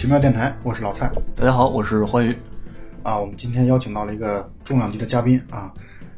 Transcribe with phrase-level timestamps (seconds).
[0.00, 2.34] 是奇妙电台，我是老蔡大家好，我是欢愉。
[3.02, 3.18] 啊。
[3.18, 5.70] 我们今天邀请到了一个重量级的嘉宾啊，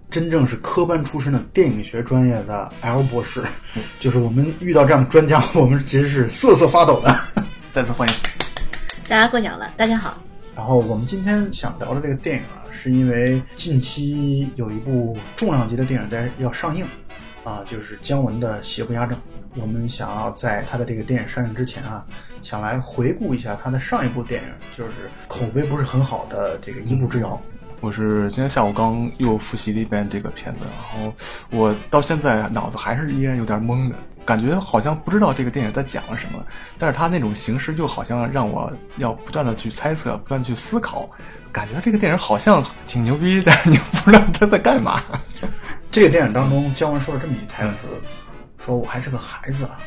[0.08, 3.42] 真正是科班出身的电影学专业的 L 博士，
[3.98, 7.12] 就是我们遇到这样的专家，我们其实是瑟瑟发抖的。
[7.72, 8.14] 再次欢迎。
[9.08, 10.14] 大家过奖了，大家好。
[10.54, 16.86] 然后我们今天想聊的这个电影啊，是因为近期有一部重量级的电影在要上映，
[17.44, 19.16] 啊，就是姜文的《邪不压正》。
[19.56, 22.02] 我们想要在他的这个电影上映之前啊，
[22.40, 27.28] 想来回顾一下他的上一部电影，就是口碑不是很好的这个《一步之遥》。
[27.80, 31.12] 我是今天下午刚又复习了一遍这个片子，然后
[31.50, 36.42] 我到现在脑子还是依然有点懵的，感觉好像不知道这个电影在讲了什么，
[36.78, 41.10] 但是他那种形式又好像让我要不断的去猜测，不断去思考，
[41.50, 45.02] 感觉这个电影好像挺牛逼，但是你不知道他在干嘛。
[45.92, 47.86] 这个电影当中，姜文说了这么一句台词，
[48.58, 49.78] 说我还是个孩子啊。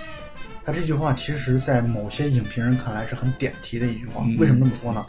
[0.64, 4.24] 他这句话其实，在某些影评人看来是很点题的一句话。
[4.24, 5.04] 嗯为什么这么说呢？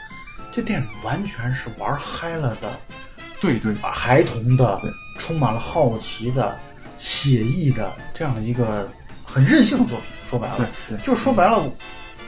[0.51, 2.71] 这电影完全是玩嗨了的，
[3.43, 4.81] 对对，啊，孩童的，
[5.19, 6.59] 充满了好奇的、
[6.97, 8.89] 写意的这样的一个
[9.23, 10.07] 很任性的作品。
[10.27, 11.63] 说白了，对对就是说白了，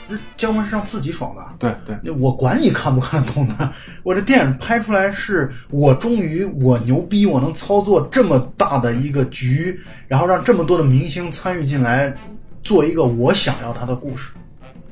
[0.09, 1.43] 嗯姜文是让自己爽的。
[1.59, 12.15] 对对，我管你看不看得懂呢， 我这电影拍出来是我终于我牛逼，我能操作这么大的一个局，然后让这么多的明星参与进来，
[12.63, 14.31] 做一个我想要他的故事，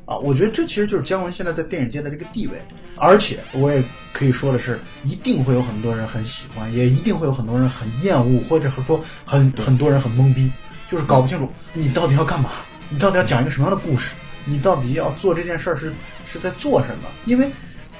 [0.06, 2.60] 啊，我觉得这其实就是姜文现在在电影界的这个地位，
[2.96, 10.50] 而且我也可以说的是，一定会有很多人很喜欢，也一定会有很多人很厌恶，或者说很很多人很懵逼，
[10.88, 12.50] 就是搞不清楚你到底要干嘛，
[12.88, 14.14] 你到底要讲一个什么样的故事。
[14.48, 15.92] 你到底要做这件事儿是
[16.24, 17.08] 是在做什么？
[17.24, 17.50] 因为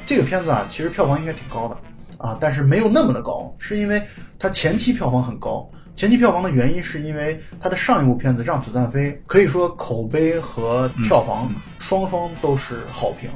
[0.07, 1.77] 这个片子啊，其实票房应该挺高的
[2.19, 4.03] 啊，但是没有那么的高，是因为
[4.39, 5.69] 它前期票房很高。
[5.95, 13.31] 前期票房的原因是因为它的上一部片子《让子弹飞》可以说口碑和票房双双都是好评，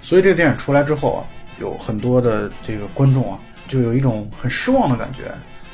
[0.00, 1.20] 所以这个电影出来之后啊，
[1.60, 3.38] 有很多的这个观众啊，
[3.68, 5.24] 就有一种很失望的感觉。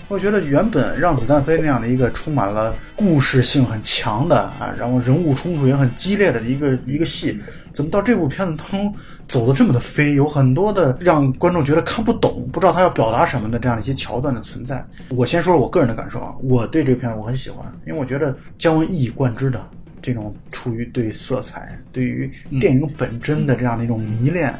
[0.08, 7.36] 我觉得原本《让子弹飞》那样的一个充满了故事性很强的啊，然后人物冲突也很激烈的一个一个戏，
[7.72, 8.94] 怎么到这部片子当中
[9.26, 10.14] 走的这么的飞？
[10.14, 14.86] 有很多的让观众觉得看不懂，不知道他要表达什么的这样的一些桥段的存在。
[15.08, 19.60] 我先说说我个人的感受啊，我对这个片子我很喜欢，因为我觉得姜文一以贯之的
[20.06, 22.30] 这种出于对色彩、对于
[22.60, 24.54] 电影本真的这样的一种迷恋。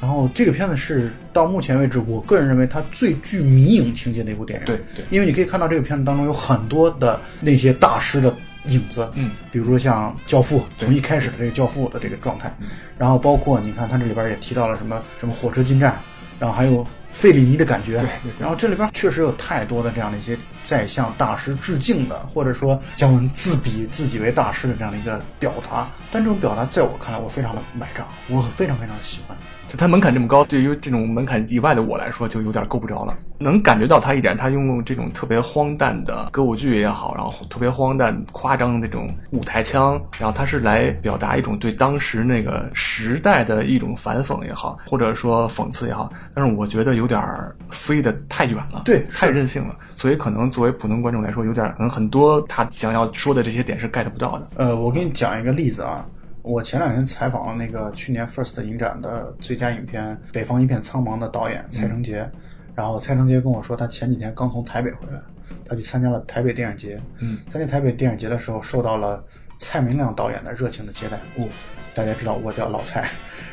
[0.00, 4.66] 然后这个片子是到目前为止，我个人认为它最具迷影情节的一部电影。
[4.66, 5.04] 对对。
[5.08, 8.34] 因为你可以看到这个片子当中有很多的那些大师的
[8.66, 12.52] 影子，嗯，比如说像《教父》，从一开始的这个《教父》的这个状态，
[12.98, 15.96] 然后包括你看它这里边也提到了什么什么火车进站，
[16.40, 16.84] 然后还有
[17.18, 18.00] 费里尼的感觉，
[18.38, 29.36] 然后这里边确实有太多的这样的一些在向大师致敬的，或者说姜文自比自己为大师的这样的一个表达，但这种表达在我看来，我非常的买账，我非常非常的喜欢。
[29.68, 33.14] 就他门槛这么高，对于这种门槛以外的我来说，就有点够不着了。
[33.38, 46.10] 能感觉到他一点，他用这种特别荒诞的歌舞剧也好，然后特别荒诞、夸张的那种舞台腔，然后他是来表达一种对当时那个时代的一种反讽也好，或者说讽刺也好。
[46.34, 49.76] 但是我觉得有点儿飞得太远了，对太任性了。
[49.94, 54.48] 所以可能作为普通观众来说，有点儿可能很多他想要说的这些点是 get 不到的。
[54.56, 56.04] 呃，我给你讲一个例子啊。
[56.42, 62.28] 我前两天采访了那个去年 First 影展的最佳影片《北方一片苍茫》的导演蔡成杰，
[62.74, 65.20] 然后蔡成杰跟我说，他前几天刚从台北回来，
[65.68, 67.00] 他去参加了台北电影节。
[67.18, 69.22] 嗯，参加台北电影节的时候，受到了
[69.58, 71.16] 蔡明亮导演的热情的接待。
[71.36, 71.46] 哦，
[71.94, 73.06] 大家知道我叫老蔡，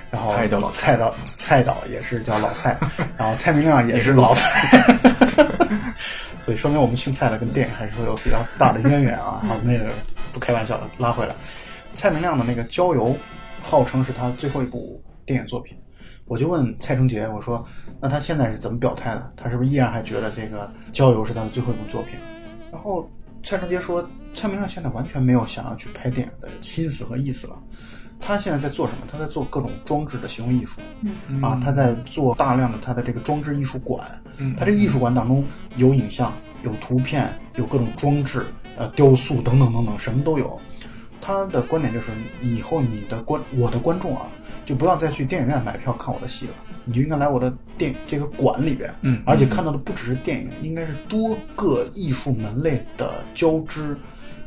[0.10, 2.78] 然后他也叫老蔡蔡导，蔡导也是叫老蔡，
[3.18, 4.88] 然后蔡明亮也是老蔡，
[6.40, 9.42] 所以说明我们姓蔡的跟电影还是会有比较大的渊源啊。
[9.48, 9.90] 好，那个
[10.32, 11.36] 不开玩笑了，拉回来。
[11.96, 13.10] 蔡明亮的那个《郊游》，
[13.64, 15.76] 号称是他最后一部电影作品。
[16.26, 17.64] 我就问蔡成杰，我说
[18.02, 19.32] ：“那他现在是怎么表态的？
[19.38, 22.20] 他是不是依然还觉得这个《郊游》是他的最后一部作品？”
[22.72, 23.10] 然后
[23.44, 27.56] 蔡成杰说：“蔡明亮现在完全没有想要去拍电影的心思和意思了。
[28.20, 29.00] 他现在在做什么？
[29.08, 30.82] 他在做各种装置的行为艺术。
[31.02, 34.06] 嗯啊，他在做大量的他的这个装置艺术馆。
[34.38, 35.46] 嗯他这个艺术馆当中
[35.76, 36.34] 有影像、
[36.64, 38.46] 有图片、有各种装置、
[38.78, 40.60] 呃雕塑等等等等，什么都有。
[41.26, 42.12] 他的观点就是，
[42.44, 44.28] 以后你的观我的观众啊，
[44.64, 53.98] 就不要再去电影院买票看我的戏了，你就应该来我的电这个馆里边，嗯而且看到的不只是电影，应该是多个艺术门类的交织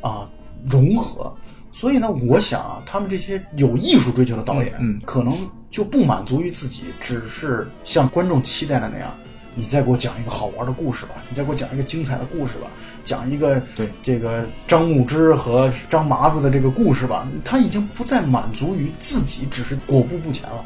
[0.01, 0.29] 啊
[0.71, 1.35] 融合。
[1.73, 5.35] 所以呢，我想啊，他们这些有艺术追求的导演，嗯嗯可能
[5.71, 9.13] 就不满足于自己只是像观众期待的那样，
[9.59, 12.69] 你再给我讲一个好玩的故事吧，你再给我讲一个精彩的故事吧，
[13.03, 20.65] 讲一个对这个张牧之和张麻子的这个故事吧，他已经不再满足于自己只是裹步不前了。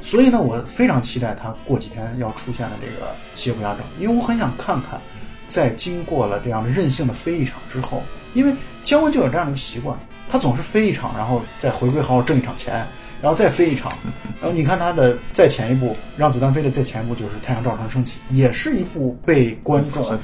[0.00, 4.98] 所以呢，我非常期待他过几天要出现的这个邪不压正，因为我很想看看，
[5.46, 8.02] 在经过了这样的任性的飞一场之后，
[8.32, 9.94] 因为姜文就有这样的一个习惯，
[10.32, 12.86] 他总是飞一场，然后再回归好好挣一场钱，
[13.20, 13.92] 然后再飞一场，
[14.40, 20.18] 然后你看他的再前一步《让子弹飞》的再前一步就是《太阳照常升起》，也是一部被观众。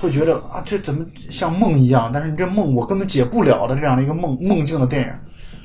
[0.00, 2.08] 会觉得啊，这怎么像梦一样？
[2.14, 5.12] 但是你这梦我根本解不了的这样的一个梦梦境的电影，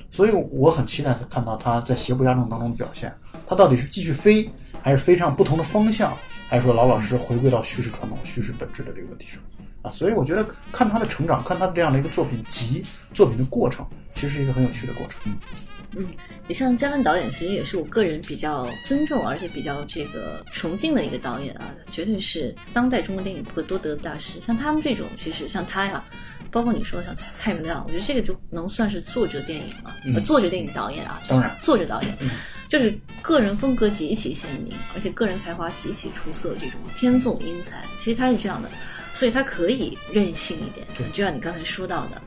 [0.09, 3.13] 所以我很期待他看到他在邪不压正当中的表现。
[3.45, 4.49] 他到底是继续飞，
[4.81, 6.17] 还是飞上不同的方向，
[6.49, 9.39] 还是说老老实实回归到叙事传统、叙事本质的这个问题上
[9.83, 9.91] 啊？
[9.91, 12.83] 所以我觉得看他的成长，看他这样的一个作品集、
[13.13, 13.85] 作品的过程，
[14.15, 15.19] 其实是一个很有趣的过程。
[15.25, 15.37] 嗯
[15.95, 16.07] 嗯，
[16.47, 24.41] 也像姜文导演，其实也是我个人比较尊重而且比较这个崇敬的一个导演啊，绝对是当代中国电影不可多得的大师。
[24.41, 26.03] 像他们这种，其实像他呀，
[26.49, 32.17] 包括你说的像蔡蔡明亮，我觉得这个就能算是作者电影了，呃作者电影导演啊，当然作者导演。
[32.67, 32.91] 就是
[33.21, 38.71] 个人风格极其鲜明，而且个人才华极其出色，这种天纵英才，其实他是这样的，
[39.13, 40.85] 所以他可以任性一点。
[40.97, 42.21] 对就像你刚才说到的，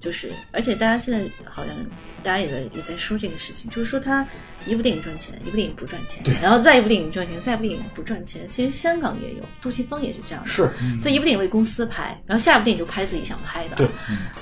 [0.00, 1.74] 就是而且大家现在好像
[2.22, 4.26] 大家也在也在说这个事情，就是说他
[4.66, 8.48] 一部电影赚钱，一部电影不赚钱，然后再一部电影赚钱，再一部电影不赚钱。
[8.48, 10.68] 其实香港也有，杜琪峰也是这样的，是，
[11.02, 13.88] 这一部电影为公司拍，然后下一部电影就拍自己想拍的，对，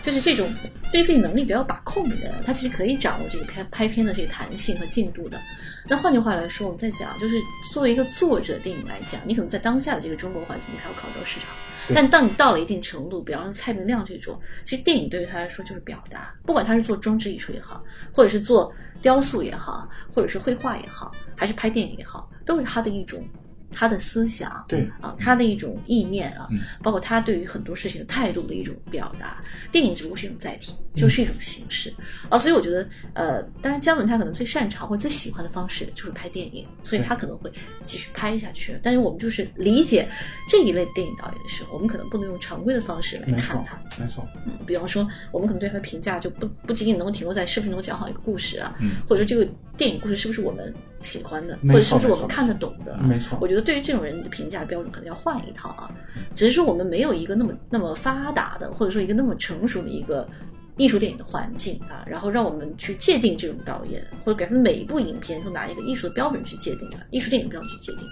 [0.03, 0.53] 就是这种
[0.93, 5.41] 对自己能力比较把控的人，他其实可以掌握这个拍拍片的这个弹性和进度的。
[5.91, 7.35] 那换句话来说，我们再讲，就是
[7.73, 11.49] 作为一个作者电影来讲，你可能在当下的这个中国环境，你还要考虑到市场。
[11.93, 17.83] 但当你到了一定程度，比方说蔡明亮这种，其实电影对于他来说就是表达，不管他是做装置艺术也好，
[18.13, 18.73] 或者是做
[19.03, 23.27] 雕塑也好，或者是绘画也好，还是拍电影也好，都是他的一种
[23.73, 29.43] 他的思想，对啊，他的一种意念啊，嗯包括他对于很多事情的态度的一种表达。
[29.73, 31.93] 电影只不过是一种载体，就是一种形式、
[32.29, 37.53] 啊，所以我觉得，呃，当然姜文他可能最擅长或最喜欢的方式就是拍电影，所以他可能会
[37.85, 38.79] 继续拍下去。
[38.83, 40.09] 但是我们就是理解
[40.49, 49.47] 这一类电影导演的时候，我们可能不能用常规的方式来看他。，没错，嗯，比方说，我们可能对他的评价就不不仅仅能够停留在是不是能够讲好一个故事啊，嗯或者说这个
[49.77, 52.95] 电影故事是不是我们喜欢的，或者甚至我们看得懂的。
[52.95, 53.39] 啊、没错。
[53.41, 55.91] 我觉得对于这种人的评价标准可能要换一套啊，
[56.35, 60.29] 只是说我们没有一个那么那么发达的，或者说一个那么成熟的一个
[60.77, 68.07] 艺术电影的环境啊，然后让我们去界定这种导演，或者给他们每一部影片都拿一个艺术的标准去界定啊，艺术电影标准去界定。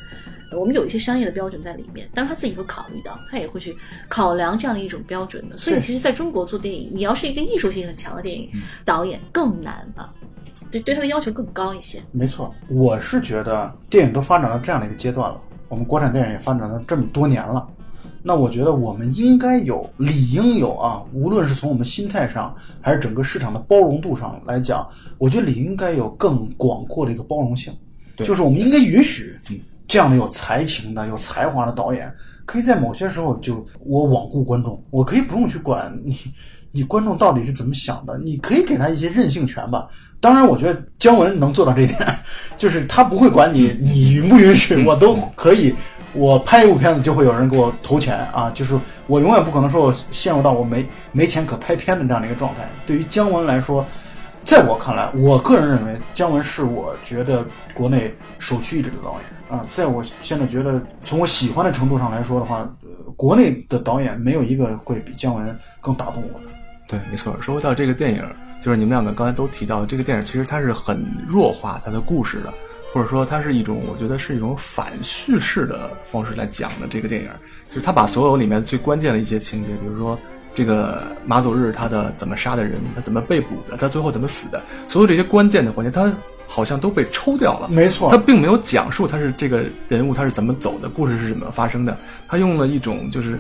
[0.50, 3.76] 呃我们有一些商业的标准在里面，当然他自己会考虑到，他也会去
[4.08, 5.58] 考量这样的一种标准的。
[5.58, 8.48] 所以其实在中国做电影，你要是一个艺术性很强的电影、
[8.82, 10.10] 导演更难了，
[10.70, 12.00] 对对他的要求更高一些。
[12.12, 17.68] 没错，我是觉得电影都发展到这样的一个阶段了，我们国产电影也发展了这么多年了，
[18.22, 24.86] 那我觉得我们应该有，理应有啊，无论是从我们心态上，还是整个市场的包容度上来讲，
[25.18, 27.72] 我觉得理应该有更广阔的一个包容性，
[28.16, 29.34] 对就是我们应该允许
[29.86, 32.12] 这样的有才情的、有才华的导演，
[32.44, 36.18] 可以在某些时候就我罔顾观众，我可以不用去管你，
[36.70, 39.88] 你观众到底是怎么想的，你可以给他一些任性权吧。
[40.20, 41.98] 当然，我觉得姜文能做到这一点，
[42.56, 45.74] 就是他不会管你你允不允许，我都可以。
[46.14, 52.68] 我拍一部片子就会有人给我投钱啊，就是我永远不可能说我陷入到我没没钱可拍片的这样的一个状态。
[52.86, 53.84] 对于姜文来说，
[54.42, 57.44] 在我看来，我个人认为姜文是我觉得
[57.74, 59.64] 国内首屈一指的导演啊。
[59.68, 66.46] 在我现在觉得，从我喜欢的程度上来说的话，呃、国内的导演没有一个会比姜文更打动我的。
[66.88, 67.36] 对，没错。
[67.38, 68.24] 说到这个电影，
[68.60, 72.52] 就是你们两个刚才都提到，这个电影其实它是很弱化它的故事的，
[72.92, 77.28] 或者说它是一种，我觉得是一种反叙事的方式来讲的这个电影。
[77.68, 80.18] 就是它把所有里面最关键的一些情节，比如说
[80.54, 86.12] 这个马祖日他的怎么杀的人，他怎么被捕的，他最后怎么死的，所有这些关键的环节，他
[86.46, 87.68] 好像都被抽掉了。
[87.68, 91.96] 没错他并没有讲述他是这个人物他是怎么走的，故事是怎么发生的。
[92.26, 93.38] 他用了一种就是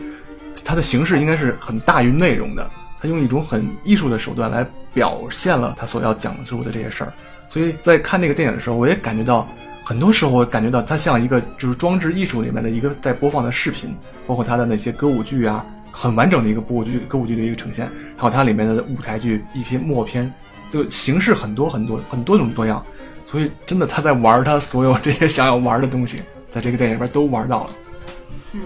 [0.62, 7.12] 他的形式应该是很大于内容的，他用一种很艺术的手段来表现了他所要讲述的这些事儿。
[7.48, 9.48] 所以在看这个电影的时候，我也感觉到，
[9.82, 20.30] 很多时候我感觉到它像一个就是装置艺术里面的一个在播放的视频，包括它的那些歌舞剧啊，很完整的一个歌舞剧歌舞剧的一个呈现，还有它里面的舞台剧一篇默片，
[20.70, 22.84] 就形式很多很多很多种多样。
[23.24, 27.70] 所以真的他在玩他所有这些想要玩的东西，在这个电影里边都玩到了。
[28.52, 28.60] 嗯，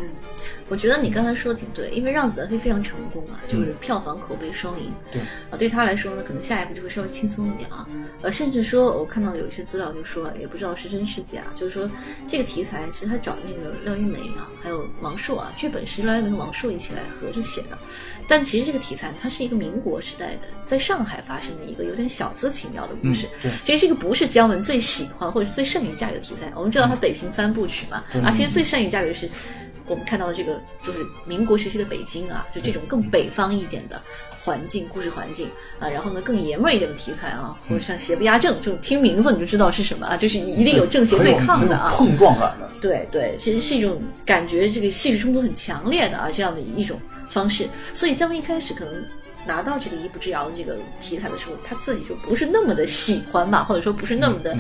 [0.69, 4.91] 我觉得你刚才说的挺对，因为《让子弹飞》非常成功啊，就是票房口碑双赢。
[5.11, 7.87] 对啊，对他来说呢，可能下一步就会稍微轻松一点啊。
[8.23, 11.91] 呃，甚至说我看到有一些资料就说，也不知道是真是假，就是说
[12.27, 17.79] 这个题材是他找那个廖一梅啊，还有王朔啊，剧本是廖一梅和王朔一起来合着写的。
[18.29, 23.29] 但其实这个题材它是一个民国时代的，在上海发生的一个有点小资情调的故事。
[23.43, 26.51] 对其实这个不是姜文最喜欢或者是最善于驾驭的题材。
[26.55, 29.29] 我们知道他北平三部曲嘛，啊，其实最善于驾驭的是
[29.87, 34.01] 我们看到的这个就是民国时期的北京啊，就这种更北方一点的
[34.39, 35.49] 环境、故事环境
[35.79, 42.69] 啊，然后呢更爷们儿一点的题材啊，或者像邪不压正这种，听名字你就知道是什么啊，就是一定有正邪对抗的啊，碰撞感的。
[42.81, 46.99] 对对，其实是一种感觉，这个戏剧冲突很强烈的啊，这样的一种
[47.29, 47.69] 方式。
[47.95, 48.95] 所以姜文一开始可能
[49.47, 54.57] 拿到这个一步之遥的这个题材的时候，他自己就不是那么的喜欢吧，或者说不是那么的，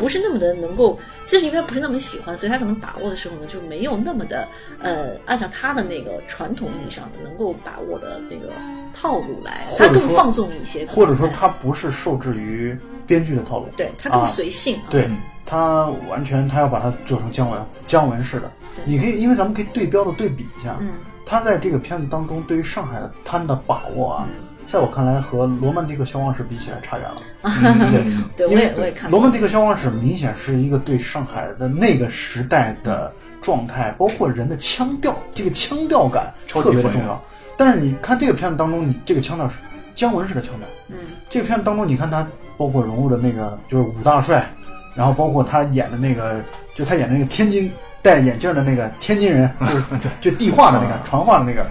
[0.00, 4.48] 不是那么的能够，就是因为他不是那么喜欢，所以他可能把握的时候呢，就没有那么的
[4.80, 8.50] 呃，按照他的那个传统意义上的能够把握的这个
[8.94, 12.74] 套路来，他更放纵一些，或者说哎他不是受制于
[13.06, 15.06] 编剧的套路，对他更啊随性、啊，对
[15.44, 18.50] 他完全他要把它做成姜文姜文式的。
[18.86, 20.92] 你可以，因为咱们可以对标的对比一下，嗯。
[21.26, 27.22] 他在这个片子当中对于上海的滩的把握啊，嗯在我看来和《罗曼蒂克消亡史》比起来差远了。
[27.42, 27.90] 嗯
[28.36, 37.20] 对，对，我因为也我也看《罗，曼蒂克消亡史》明显是一个对上海的那个时代的状态，包括人的腔调，这个腔调感特别的重要。
[37.56, 39.56] 但是你看这个片子当中，你这个腔调是
[39.96, 40.68] 姜文式的腔调。
[40.88, 40.96] 嗯
[41.28, 42.24] 这个片子当中，你看他
[42.56, 44.48] 包括融入的那个就是武大帅，
[44.94, 46.40] 然后包括他演的那个，
[46.76, 47.68] 就他演的那个天津
[48.02, 49.82] 戴眼镜的那个天津人，就是
[50.22, 51.66] 就地话的那个传话的那个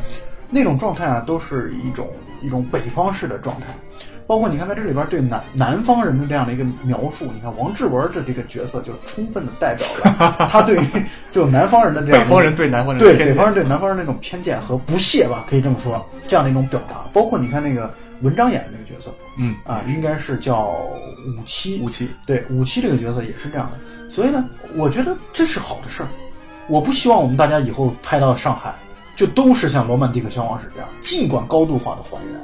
[0.50, 2.10] 那种状态啊，都是一种
[2.42, 3.68] 一种北方式的状态。
[4.28, 10.86] 包括你看在这里边对南南方人的这样的一个描述，你看王志文的这个角色就充分的代表了 他对于
[11.32, 17.08] 就南方人的这样的北方人对南方人对北方人对南方人那种偏见和不屑吧，可以这么说，这样的一种表达。
[17.12, 17.92] 包括你看那个
[18.22, 24.12] 文章演的那个角色嗯，啊，应该是叫武七，武七对武七这个角色也是这样的。
[24.12, 26.10] 所以呢，我觉得这是好的事儿。
[26.68, 28.76] 我不希望我们大家以后拍到上海
[29.20, 32.40] 就都是像《罗曼蒂克消亡史》这样，尽管高度化的还原，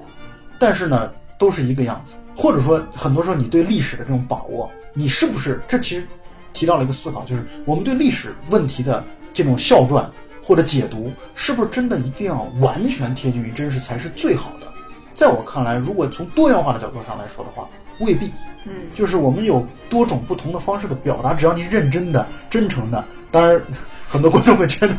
[0.60, 2.15] 但是呢，都是一个样子。
[2.36, 6.05] 或者说，很多时候你对历史的这种把握，你是不是这其实
[6.51, 9.01] 提到了一个思考，就是我们对历史问题的
[9.34, 10.12] 这种笑传
[10.44, 14.67] 或者解读，是不是真的一定要完全贴近于真实才是最好的？
[15.13, 17.70] 在我看来，如果从多元化的角度上来说的话，
[18.01, 18.34] 未必。
[18.67, 23.01] 嗯就是我们有多种不同的方式的表达，只要你认真的、真诚的。
[23.36, 23.62] 当然，
[24.08, 24.96] 很多观众会觉得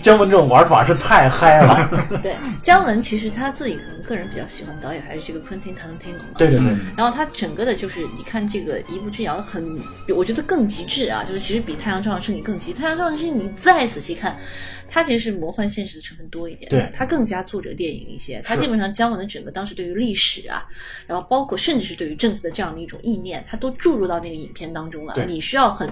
[0.00, 1.90] 姜文这种玩法是太嗨了。
[2.22, 6.38] 对，姜文其实他自己可能个人比较喜欢导演还是这个昆汀·塔伦蒂诺嘛。
[6.38, 9.76] 对对对，嗯然后他整个的就是，你看这个一步之遥很，
[10.14, 12.78] 我觉得更极致啊，就是其实比《太阳照常升起》更极致。
[12.80, 14.38] 《太阳照常升起》你再仔细看，
[14.88, 18.40] 它其实是魔幻现实的成分多一点，对它更加作者电影一些。
[18.44, 20.64] 它基本上姜文的整个当时对于历史啊，
[21.08, 25.26] 然后包括甚至是对于政府的这样的一种意念，他都注入到那个影片当中了对。
[25.26, 25.90] 你需要很。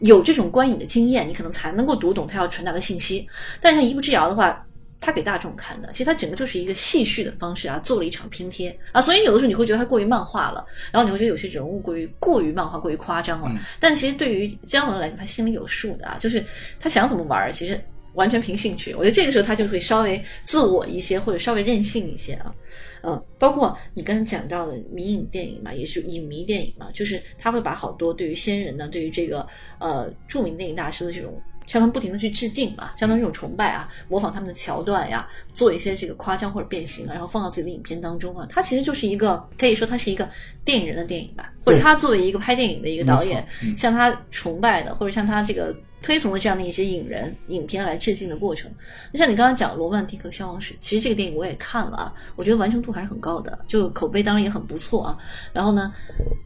[0.00, 3.26] 有这种观影的经验，你可能才能够读懂他要传达的信息。
[3.60, 4.62] 但是像《一步之遥》的话，
[5.00, 13.48] 他给大众看的，其实他整个就是一个戏谑的方式啊，做了一场拼贴啊，所以有的时候你会觉得他过于漫画了，然后你会觉得有些人物过于过于漫画、过于夸张了。
[13.50, 16.44] 嗯但其实对于姜文来讲，他心里有数的啊，就是
[16.80, 17.78] 他想怎么玩儿，其实
[18.16, 18.92] 完全凭兴趣。
[18.94, 22.52] 我觉得这个时候他就会稍微自我一些，或者稍微任性一些啊。
[23.02, 29.46] 嗯，包括你刚才讲到的迷影电影嘛，也是影迷电影嘛，就是他会把好多对于先人呢，对于这个
[29.78, 31.40] 呃著名电影大师的这种。
[31.68, 40.30] 向他们不停的去致敬嘛，向他们这种崇拜啊，模仿他们的桥段呀，做一些这个夸张或者变形啊，然后放到自己的影片当中啊，他其实就是一个可以说他是一个
[40.64, 45.74] 电影人的电影吧，或者他作为一个拍电影的一个导演没错，嗯向他崇拜的或者向他这个
[46.06, 48.70] 推崇的这样的一些影人影片来致敬的过程。
[49.12, 55.18] 就像你刚刚讲《罗曼蒂克消亡史》，其实这个电影我也看了啊，我觉得完成度还是很高的，就口碑当然也很不错啊。
[55.52, 55.92] 然后呢，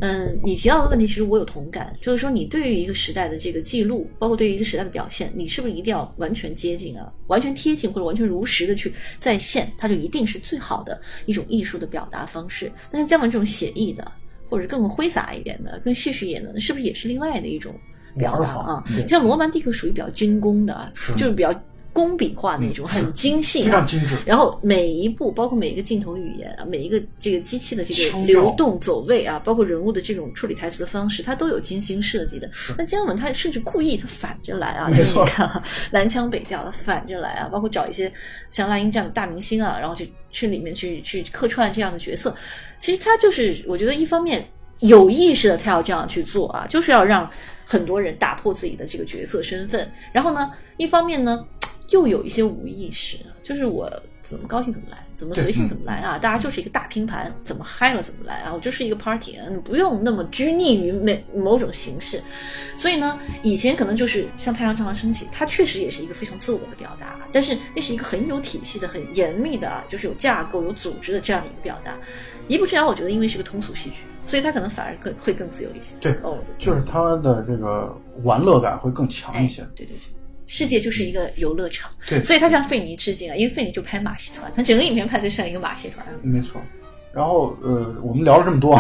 [0.01, 12.73] 嗯，你提到的问题，其实我有同感，就是说你对于一个时代的这个记录，包括对于一个时代的表现，你是不是一定要完全接近啊，完全贴近或者完全如实的去再现，它就一定是最好的一种艺术的表达方式？
[12.91, 14.11] 但是姜文这种写意的，
[14.49, 17.75] 或者更挥洒一点的、更戏谑一点的，是不是也是另外的一种
[18.17, 18.85] 表达啊？
[19.09, 21.53] 像罗曼蒂克属于比较精工的啊，是就是比较
[21.93, 24.17] 工笔画那种，很精细、啊，非常精致。
[24.25, 32.49] 然后每一步，包括每一个镜头语言啊，每一个这个机器的这个流动走位啊，包括人物的这种处理台词的方式，它都有精心设计的。
[32.79, 38.11] 那姜文他甚至故意他反着来啊，就是你看啊，南腔北调他反着来啊，包括找一些
[38.51, 42.33] 像赖英这样的大明星啊，然后去去里面去去客串这样的角色。
[42.79, 44.49] 其实他就是我觉得一方面
[44.79, 47.29] 有意识的他要这样去做啊，就是要让
[47.71, 51.47] 很多人打破自己的这个角色身份，然后呢，一方面呢。
[51.91, 53.91] 又有一些无意识，就是我
[54.31, 56.17] 怎么高兴怎么来，怎么随性怎么来啊！
[56.17, 58.55] 大家就是一个大拼盘，怎么嗨了怎么来啊！
[58.55, 62.23] 我就是一个 party，你不用那么拘泥于每某种形式。
[62.77, 71.99] 所以呢，以前可能就是像太阳照常升起，它确实也是一个非常自我的表达，但是那是一个很有体系的、很严密的，就是有架构、有组织的这样的一个表达。
[72.47, 75.97] 一步之遥，我觉得因为是个通俗戏剧，所以它可能反而更会更自由一些。
[76.01, 79.63] 对，哦，就是它的这个玩乐感会更强一些。
[79.75, 80.20] 对对对。
[80.53, 86.05] 世界就是一个游乐场，对，所以他向费尼致敬啊，因为费尼就拍马戏团，他整个影片拍的像一个马戏团。
[86.23, 86.61] 没错，
[87.13, 88.77] 然后呃，我们聊了这么多，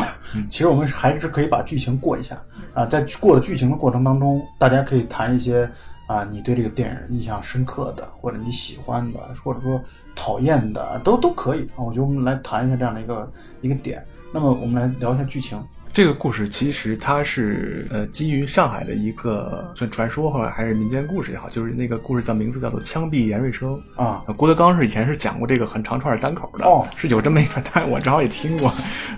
[0.51, 2.43] 其实我们还是可以把剧情过一下
[2.75, 5.71] 啊，在过的剧情的过程当中，大家可以谈一些
[6.09, 9.81] 啊，你对这个电影印象深刻的，或者你喜欢的，或者说
[10.17, 11.79] 讨厌的，都都可以啊。
[11.87, 14.05] 我觉得我们来谈一下这样的一个一个点。
[14.35, 15.63] 那么我们来聊一下剧情。
[15.93, 24.23] 这个故事其实它是呃基于上海的一个算传说或者还是民间故事也好，就是那个故事叫名字叫做《枪毙严瑞生》啊。
[24.37, 28.73] 郭德纲是以前是讲过这个很长串单口的，哦，是有这么一段，但我正好也听过，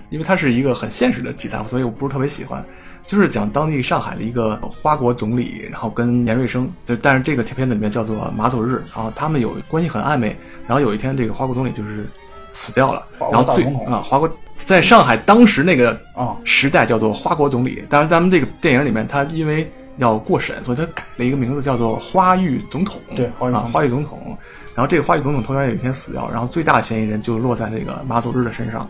[0.09, 2.63] 因为它是一个很现实的题材，所以我不是特别喜欢。
[3.05, 12.07] 就是讲当地上海的一个花国总理，然后跟严瑞生，就但是这个片子里面叫做马走日，然后他们有关系很暧昧，然后有一天这个花国总理就是
[12.53, 14.29] 死掉了，然后最啊花国。
[14.55, 23.01] 在上海当时那个啊时代叫做花国总理，但是咱们这个电影里面，他因为要过审，所以他改了一个名字叫做花玉总统。
[23.15, 24.37] 对，花玉啊，花玉总统。
[24.75, 28.89] 然后这个花玉总统突然有一天死掉，然后最大的嫌疑人就落在那个马走日的身上。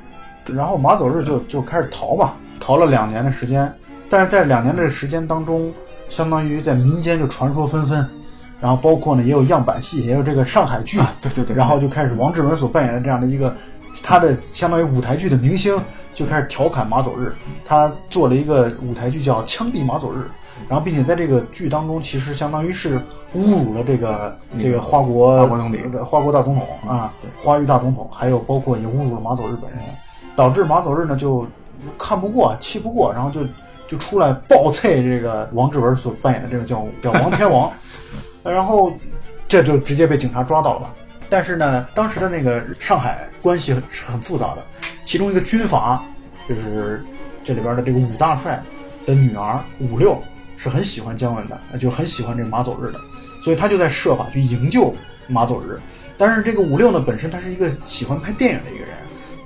[0.54, 3.74] 然后马走日就就开始逃嘛，逃了两年的时间，
[4.10, 5.74] 但是在两年的时间当中，
[6.10, 8.08] 相当于在民间就传说纷纷，
[8.64, 13.54] 然后包括呢也有样板戏，也有这个上海剧，对对对，然后就开始王志文所扮演的这样的一个。
[14.02, 15.80] 他的相当于舞台剧的明星
[16.16, 17.32] 就开始调侃马走日，
[17.64, 20.20] 他做了一个舞台剧叫《枪毙马走日》，
[20.68, 22.98] 然后并且在这个剧当中，其实相当于是
[23.36, 29.80] 侮辱了这个这个花国花国总理、花国大总统啊，花玉大总统，还有包括也侮辱了马走日本人，
[30.36, 31.46] 导致马走日呢就
[31.96, 33.42] 看不过、气不过，然后就
[33.88, 37.72] 就出来暴踹这个王志文所扮演的这个叫叫王天王，
[38.52, 38.98] 然后
[39.48, 40.94] 这就直接被警察抓到了。
[41.30, 44.64] 但是呢，当时的那个上海关系是很复杂的，
[45.06, 46.04] 其中一个军阀，
[46.48, 47.04] 就是
[47.44, 48.62] 这里边的这个武大帅
[49.06, 50.22] 的女儿武六
[50.58, 53.00] 是很喜欢姜文的，就很喜欢这个马走日的，
[53.42, 54.94] 所以他就在设法去营救
[55.28, 55.80] 马走日。
[56.18, 58.96] 但是这个武六呢，本身他是一个喜欢拍电影的一个人，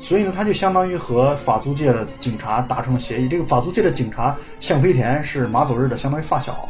[0.01, 3.29] 所以呢，他就相当于和法租界的警察达成了协议。
[3.29, 6.67] 这个法租界的警察向飞田是马走日的相当于发小，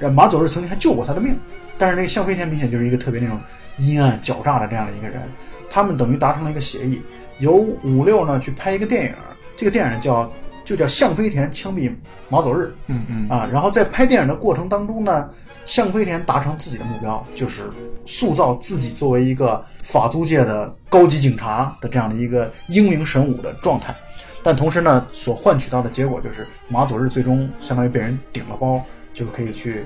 [0.00, 1.38] 马走日曾经还救过他的命。
[1.78, 3.38] 但是那个向飞田明显就是一个特别那种。
[3.78, 5.20] 阴暗狡诈的这样的一个人，
[5.68, 6.98] 他们等于达成了一个协议，
[7.40, 7.52] 由
[7.84, 9.12] 五六呢去拍一个电影，
[9.54, 10.32] 这个电影叫
[10.64, 11.92] 就叫《向飞田枪毙
[12.30, 12.64] 马走日》。
[12.86, 15.28] 嗯嗯啊，然后在拍电影的过程当中呢，
[15.66, 17.64] 向飞田达成自己的目标，就是
[18.06, 23.94] 塑造自己作为一个法租界的高级警察的这样的一个英明神武的状态，
[24.42, 28.82] 但同时呢，所换取到的结果就是马佐日最终相当于被人顶了包，
[29.16, 29.84] 就可以去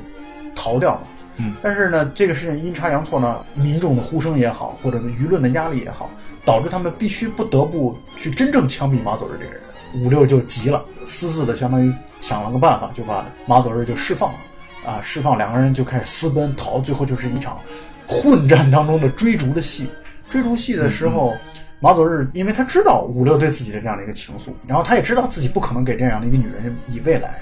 [0.55, 1.03] 逃掉了。
[1.37, 6.11] 嗯，但是呢，这个事情阴差阳错呢，民众的呼声也好，或者舆论的压力也好，
[6.45, 9.63] 导致他们必须不得不去真正枪毙马佐日这个人。
[9.95, 14.39] 五六就急了，私自的相当于想了个办法，就把马佐日就释放了。
[14.85, 17.59] 啊，释放两个人就开始私奔逃，最后就是一场
[18.07, 19.89] 混战当中的追逐的戏。
[20.29, 21.37] 追逐戏的时候，
[21.81, 27.41] 马走日因为他知道五六对自己的这样的一个情愫，然后他也知道自己不可能给这样的一个女人以未来。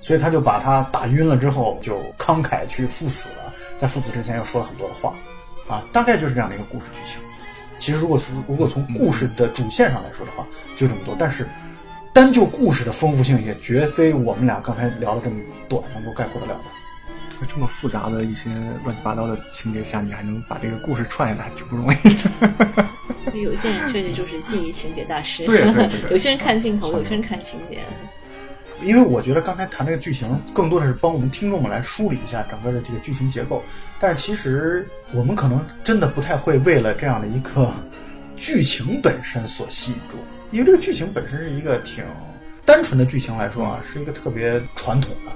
[0.00, 3.52] 所以他就把他打晕了之后，就慷慨去赴死了。
[3.76, 5.14] 在赴死之前又说了很多的话，
[5.68, 7.20] 啊，大概就是这样的一个故事剧情。
[7.78, 11.14] 其实，如果是如果从故事的主线上来说的话，就这么多。
[11.18, 11.46] 但是，
[12.14, 15.36] 单就故事的丰富性，也绝非我们俩刚才聊的这么
[15.68, 16.79] 短能够概括得了的。
[17.46, 18.50] 这么复杂的一些
[18.84, 22.86] 乱七八糟的情节下，你还能把这个故事串下来，挺不容易的。
[23.38, 26.00] 有些人确实就是记忆情节大师，对对对。
[26.10, 27.78] 有些人看镜头，有些人看情节。
[28.82, 33.62] 因为我觉得刚才谈这个剧情，更多的是帮我们听众们来梳理一下整个的这个剧情结构。
[33.98, 37.70] 但是其实我们可能真的不太会为了这样的一个
[38.36, 40.16] 剧情本身所吸引住，
[40.50, 42.02] 因为这个剧情本身是一个挺
[42.64, 45.32] 单纯的剧情来说啊，是一个特别传统的，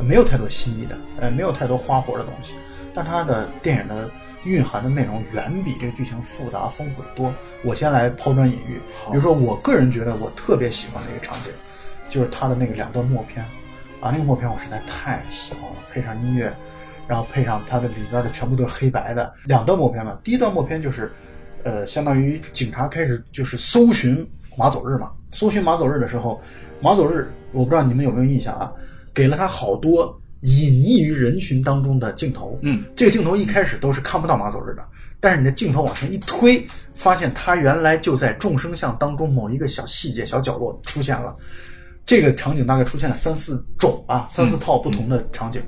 [0.00, 2.54] 没有太多新意的，呃，没有太多花活的东西。
[2.94, 4.10] 但它的电影的
[4.44, 7.34] 蕴含的内容远比这个剧情复杂丰富的多。
[7.64, 11.52] 我先来抛砖引玉，比如说我个人觉得我特别喜欢的一个场景。
[12.06, 13.44] 就是他的那个两段默片，
[14.00, 16.54] 啊，那个默片我实在太喜欢了，配上音乐，
[17.08, 20.16] 然后配上它的里边的全部都是黑白的两段默片嘛。
[20.22, 21.10] 第一段默片就是，
[21.64, 24.24] 呃，相当于警察开始就是搜寻
[24.56, 25.10] 马走日嘛。
[25.30, 26.40] 搜寻马走日的时候，
[26.80, 28.70] 马走日我不知道你们有没有印象啊，
[29.14, 32.58] 给了他好多隐匿于人群当中的镜头。
[32.62, 34.84] 嗯，这个镜头一开始都是看不到马走日的，
[35.20, 41.34] 但是你的镜头往前一推，发现他原来就在众生相当中某一个小细节、小角落出现了。
[42.04, 45.62] 这个场景大概出现了三四种啊，三四套不同的场景，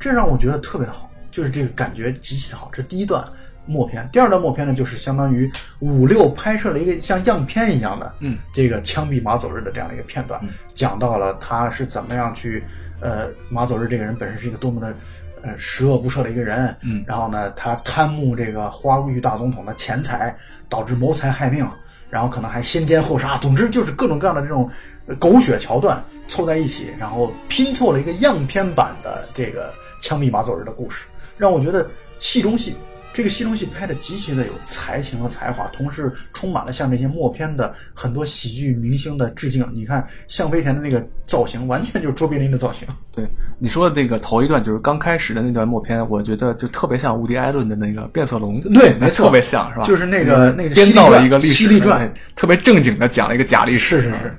[0.00, 2.68] 这让我觉得特别的好，就是这个感觉极其的好。
[2.72, 3.24] 这第一段
[3.66, 5.50] 默片，第二段默片呢，就是相当于
[5.80, 10.40] 五六拍摄了一个像样片一样的，嗯，这个枪毙马走日的这样的一个片段，
[10.72, 12.64] 讲到了他是怎么样去，
[13.00, 14.94] 呃，马走日这个人本身是一个多么的。
[15.42, 20.34] 呃，十恶不赦的一个人，嗯然后呢，他贪慕这个花玉大总统的钱财，
[20.68, 21.64] 导致谋财害命，
[22.10, 24.68] 然后可能还先奸后杀，总之就是各种各样的这种
[25.06, 32.74] 呃狗血桥段凑在一起，然后拼凑了一个样片版的这个枪毙马走日的故事，让我觉得戏中戏。
[33.16, 39.66] 这个戏中戏拍的极其的有才情和才华，同时充满了像这些默片的很多喜剧明星的致敬。
[39.72, 42.86] 你看向飞田的那个造型，完全就是卓别林的造型。
[43.10, 43.26] 对
[43.58, 49.84] 你说的那个头一段，就是刚开始的那段默片，我觉得就特别像伍迪·艾伦的那个《变色龙》， 对没错特别像是吧？
[49.84, 53.98] 就是那个那个编造了一个历史犀利传，特别正经的讲了一个假历史。
[53.98, 54.38] 是是是，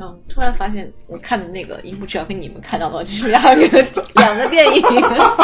[0.00, 4.82] 嗯，突然发现我看的那个樱木之遥跟你们看到的就是两个 两个电影，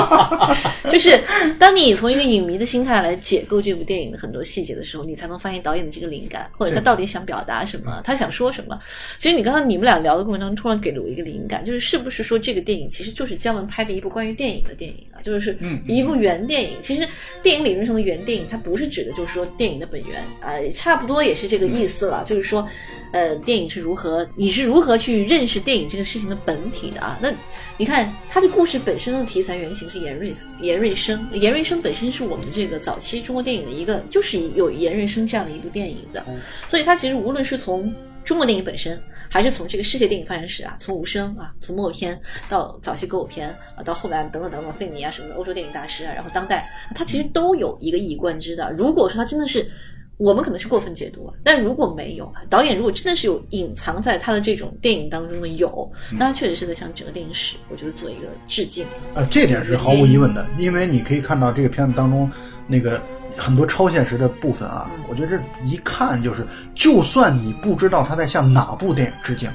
[0.91, 1.21] 就是
[1.59, 8.79] 当你从一个影迷的心态来解构这部电影的很多细节的时候，你才能发现导演的这个灵感，或者他到底想表达什么，他想说什么。
[9.19, 16.77] 其实你刚刚你们俩聊的过程当中，突然给了我一个灵感，就是是不是说这个电影其实就是姜文拍的一部关于电影的电影啊，就是嗯一部原电影。
[16.81, 17.09] 其实
[17.43, 22.69] 电影理论上的原电影，它不是指的就是说电影的本源啊、差不多也是这个意思了，就是说。
[23.13, 27.17] 呃，电影是如何，你是如何去认识电影这个事情的本体的啊？
[27.23, 27.33] 那
[27.77, 36.27] 你看，它的故事本身的题材原型是严瑞严瑞生，严瑞生本身是我们这个早期中国电影的一个，就是有严瑞生这样的一部电影的，
[36.67, 48.73] 所以它其实无论是从中国电影本身，还是从这个世界电影发展史啊，从无声啊，从默片到早期歌舞片啊，到后来等等等等费尼啊什么的欧洲电影大师啊，然后当代，它其实都有一个一以贯之的。
[48.73, 49.71] 如果说它真的是。
[50.17, 58.87] 我们可能是过分解读啊，但如果没有导演，如果真的是有隐藏在他的这种电影当中的有，那他确实是在向整个电影史，我觉得做一个致敬。
[59.17, 62.31] 呃，这点是毫无疑问的，因为你可以看到这个片子当中
[62.69, 63.03] 那个
[63.37, 69.51] 很多超现实的部分啊，我觉得这一看就是，就算你不知道他在向哪部电影致敬，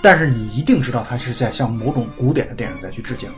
[0.00, 3.28] 但是你一定知道他是在向某种古典的电影在去致敬。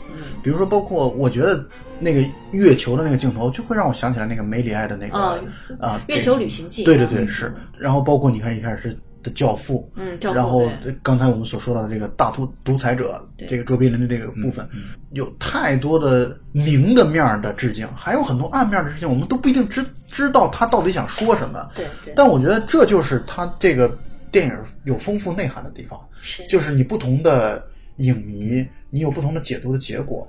[0.42, 1.64] 比如说，包括我觉得
[1.98, 5.38] 那个月球的那个镜头，就会让我想起来那个梅里埃的那个哦
[5.80, 7.52] 啊，月球旅行记对对对，是。
[7.78, 10.70] 然后包括你看一开始的教父，嗯教父然后
[11.02, 14.66] 刚才我们所说到的这个大独独裁者，对这个卓别林的这个部分，
[15.10, 21.68] 有太多的明的面儿的致敬，还有很多暗面的致敬，我们都不一定知知道他到底想说什么。
[21.74, 23.98] 对对，但我觉得这就是他这个
[24.30, 30.26] 电影有丰富内涵的地方，是就是你不同的影迷，你有不同的解读的结果。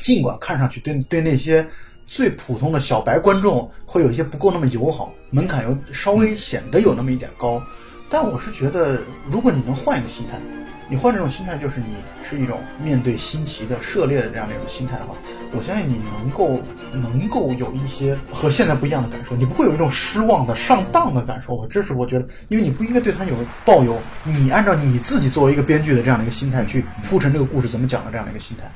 [0.00, 1.66] 尽管看上去对对那些
[2.06, 7.62] 最普通的小白观众会有一些不够那么友好，门槛又稍微显得有那么一点高，
[8.12, 10.38] 但我是觉得，如果你能换一个心态，
[10.86, 15.14] 你换这种心态，就是你是一种面对新奇的、涉猎的这样的一种心态的话，
[15.50, 16.60] 我相信你能够
[16.92, 21.54] 能够有一些和现在不一样的感受，你不会有一种失望的、上当的感受。
[21.54, 28.70] 我这是我觉得，因为你不应该对他有抱有你按照你自己作为一个编剧的这样的一个心态去铺陈这个故事怎么讲的这样的一个心态。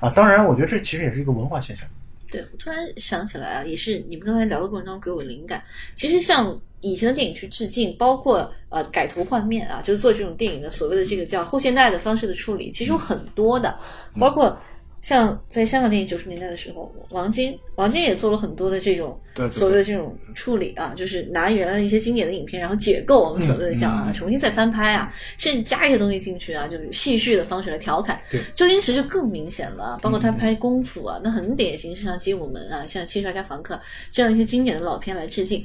[0.00, 1.86] 啊，当然，我觉得这其实也是一个文化现象。
[2.30, 5.62] 对，我突然想起来啊，也是你们刚才聊的过程当中给我灵感。
[5.94, 13.78] 其实像以前的电影去致敬，包括呃改头换面啊，就是做这种电影的所谓的这个叫后现代的方式的处理，其实有很多的，
[14.18, 14.56] 包括。
[15.00, 19.18] 像在香港电影九十年代的时候，王晶，王晶也做了很多的这种
[19.50, 28.20] 所谓的这种处理啊，就是拿原来的一些经典的影片，然后解构我们所谓的叫啊，重新再翻拍啊，甚至加一些东西进去啊，就是戏谑的方式来调侃。
[28.30, 33.74] 对周星驰就更明显了，包括他拍功夫啊，那很典型，是像《精武门》啊，像《七十二家房客》
[34.12, 35.64] 这样一些经典的老片来致敬。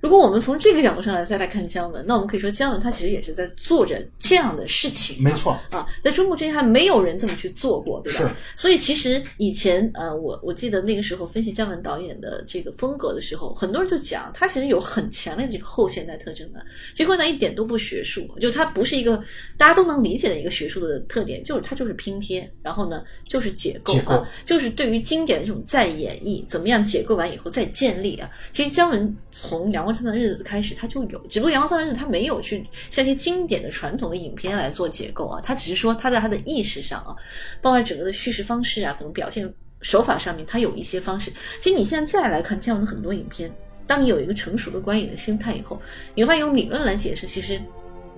[0.00, 5.22] 如果我们从这个角度上来再来看姜文，那我们可以说姜文他其实也是在做着这样的事情。
[5.22, 8.18] 没错，啊，在中国之前还没有人这么去做过，对吧？
[8.20, 8.28] 是。
[8.56, 16.64] 所以其实以前呃，我我记得那个时候分析姜文导演的这个风格的时候，很多人就讲他其实有很强烈的这个后现代特征的。
[16.94, 19.22] 结果呢，一点都不学术，就他不是一个
[19.56, 28.30] 大家都能理解的一个学术的特点，就是他就是拼贴，然后呢就是解构解构啊，就是对于经典的这种再演绎，怎么样解构完以后再建立啊。
[28.52, 37.14] 其实姜文从《阳光灿烂的日子》开始他就有，只不过《阳光灿烂的日子》他没有去像一些经典的传统的影片来做结构啊，他只是说他在他的意识上啊，
[37.62, 39.48] 包括整个的叙事方式啊，可能表现
[39.80, 41.30] 手法上面，他有一些方式。
[41.60, 43.48] 其实你现在再来看姜文的很多影片，
[43.86, 45.80] 当你有一个成熟的观影的心态以后，
[46.16, 47.60] 你会发现用理论来解释，其实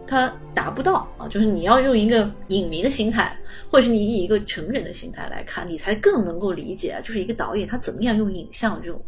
[0.07, 3.39] 他达不到啊，就是你要用一个影迷的心态，
[3.71, 9.05] 或者是你以一个成人的心态来看，你才更能够理解，就是一个导演他怎么样用影像这种，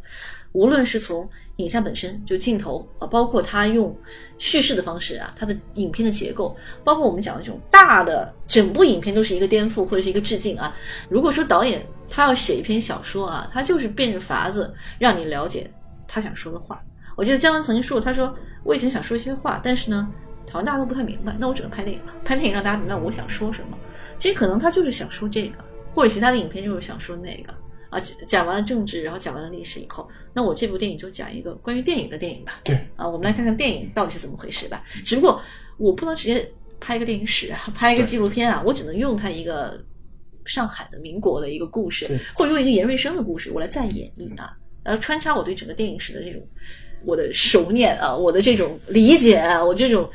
[0.53, 3.97] 无论是从影像本身就镜头啊，包括他用
[4.39, 10.75] 叙事的方式啊，他的影片的结构，包括我们讲的这种大的整部影片都是一个颠覆或者是一个致敬啊。
[11.09, 15.71] 如果说导演他要写一篇小说啊，他就是变着法子让你了解
[16.07, 16.83] 他想说的话。
[17.17, 20.11] 我记得姜文曾经说过，他说我以前想说一些话，但是呢。
[20.51, 22.13] 好像大家都不太明白，那我只能拍电影了。
[22.27, 23.79] 拍电影让大家明白我想说什么。
[24.19, 27.55] 其实可能他就是想说这个，或者其他的影片就是想说那个
[27.93, 28.01] 啊。
[28.27, 32.61] 讲完了政治，然后讲完了历史以后，那我这部电影就讲一个关于电影的电影吧。
[32.65, 34.83] 对啊，我们来看看电影到底是怎么回事吧。
[35.05, 35.41] 只不过
[35.77, 36.51] 我不能直接
[36.81, 39.79] 拍一个电影史啊，拍一个纪录片啊，我只能用它一个
[40.45, 46.43] 上海的民国的一个故事，或者用一个严瑞生的故事，我来再演绎啊，然后穿插我对整个电影史的这种
[47.05, 50.09] 我的熟念啊，我的这种理解啊，我这种。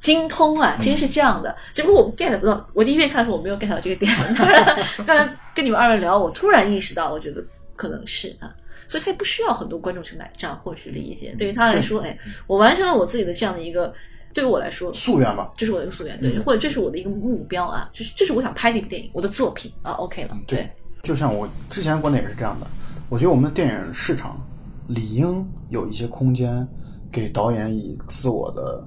[0.00, 2.68] 精通啊，其实是这样的，只不过我 get 不到。
[2.74, 4.12] 我第一遍看的时候我没有 get 到这个点，
[5.06, 7.44] 刚才跟你们二位聊，我突然意识到，我觉得
[7.74, 8.54] 可能是啊，
[8.88, 11.34] 所以他也不需要很多观众去买账或者去理解。
[11.38, 13.92] 对于他来说，哎，我完成了我自己的这样的一个，
[14.32, 20.36] 对于我来说夙愿吧，这是我的一个夙愿，对，或者这是我的一个目标啊，就是这是我想拍的一部电影，我的作品啊，OK 了。
[20.46, 20.70] 对，
[21.02, 22.66] 就像我之前观点也是这样的，
[23.08, 24.40] 我觉得我们的电影市场
[24.88, 26.66] 理应有一些空间
[27.10, 28.86] 给导演以自我的。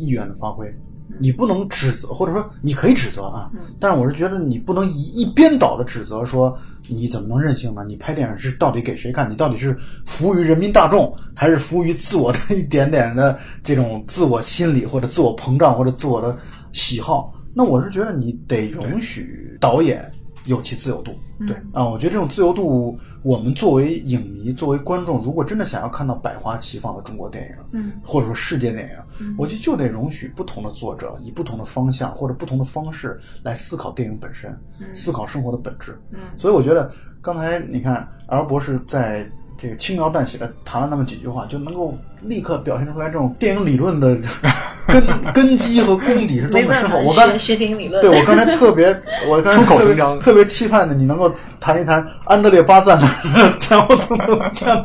[0.00, 0.66] 意愿的发挥，
[1.20, 6.56] 你不能指责，或者说你可以指责啊，但是我是觉得你不能一一边倒的指责，说
[6.88, 7.84] 你怎么能任性呢？
[7.86, 9.30] 你拍电影是到底给谁看？
[9.30, 16.36] 你到底是服务于人民大众，还是服务于自我的一点点的这种自我心理，或者自我膨胀，或者自我的
[16.72, 17.32] 喜好？
[17.54, 20.10] 那我是觉得你得容许导演。
[20.46, 21.12] 有其自由度，
[21.46, 34.58] 对啊，我觉得这种自由度，我们作为影迷、作为观众，如果真的想要看到百花齐放的中国电影，嗯，或者说世界电影，我觉得就得容许不同的作者以不同的方向或者不同的方式来思考电影本身，
[34.94, 36.00] 思考生活的本质。
[36.12, 39.30] 嗯，所以我觉得刚才你看，L 博士在。
[39.60, 44.16] 这个轻描淡写的谈了那么几句话，就能够立刻表现出来这种电影理论的
[44.86, 46.98] 根 根基和功底是多么深厚。
[47.00, 48.86] 我刚才学电影理论，对我刚才特别，
[49.28, 53.06] 我刚才特别 特别期盼的，你能够谈一谈安德烈巴赞的
[53.58, 54.36] 前后动作。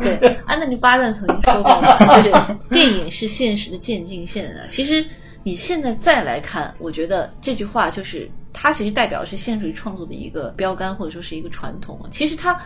[0.02, 2.34] 对，安德烈巴赞曾经说过，就是
[2.70, 4.68] 电影是现实的渐进线啊。
[4.68, 5.06] 其实
[5.44, 11.98] 你现在再来看，我觉得这句话就是它其实代表的是现实主义创作的一个标杆，或者说是一个传统。
[12.12, 12.60] 其实它。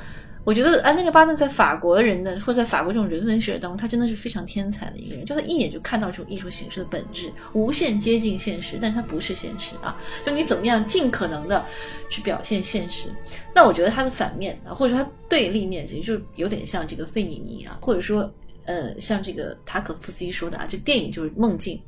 [0.50, 5.24] 我觉得安德烈巴顿在法国人的，或者在法国这种人文学当中，他真的是非常天才的一个人。
[5.24, 9.96] 就他一眼就看到这种艺术形式的本质，无限接近现实，但它不是现实啊！
[10.26, 11.64] 就你怎么样尽可能的
[12.10, 13.10] 去表现现实。
[13.54, 18.28] 那我觉得他的反面啊，或者说他对立面，其实就有点像这个费米尼啊，或者说
[18.66, 21.80] 呃，像这个塔可夫斯基说的啊，就电影就是梦境，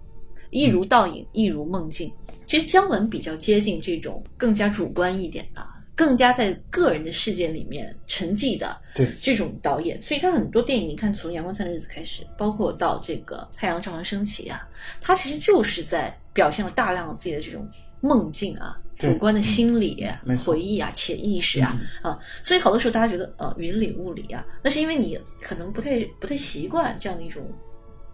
[0.52, 2.13] 一如倒影，一如梦境。
[2.45, 5.65] 其实姜文比较接近这种更加主观一点的。
[6.01, 8.75] 更加在个人的世界里面沉寂的
[9.21, 14.67] 这种导演，所以他很多电影，你看从《阳光灿烂的日子》开始，包括到这个《太阳照常升起》啊，
[14.99, 20.03] 他其实就是在表现了大量的自己的这种梦境啊、主观的心理
[20.43, 27.47] 回忆啊、潜意识啊啊，所以好多时候大家觉得呃云里雾里啊，那是因为你可能不太不太习惯这样的一种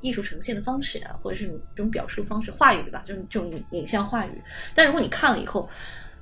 [0.02, 4.42] 艺术呈现的方式啊，或者是这种表述方式、话语吧，就是这种影像话语。
[4.76, 5.70] 但如果你看了以后，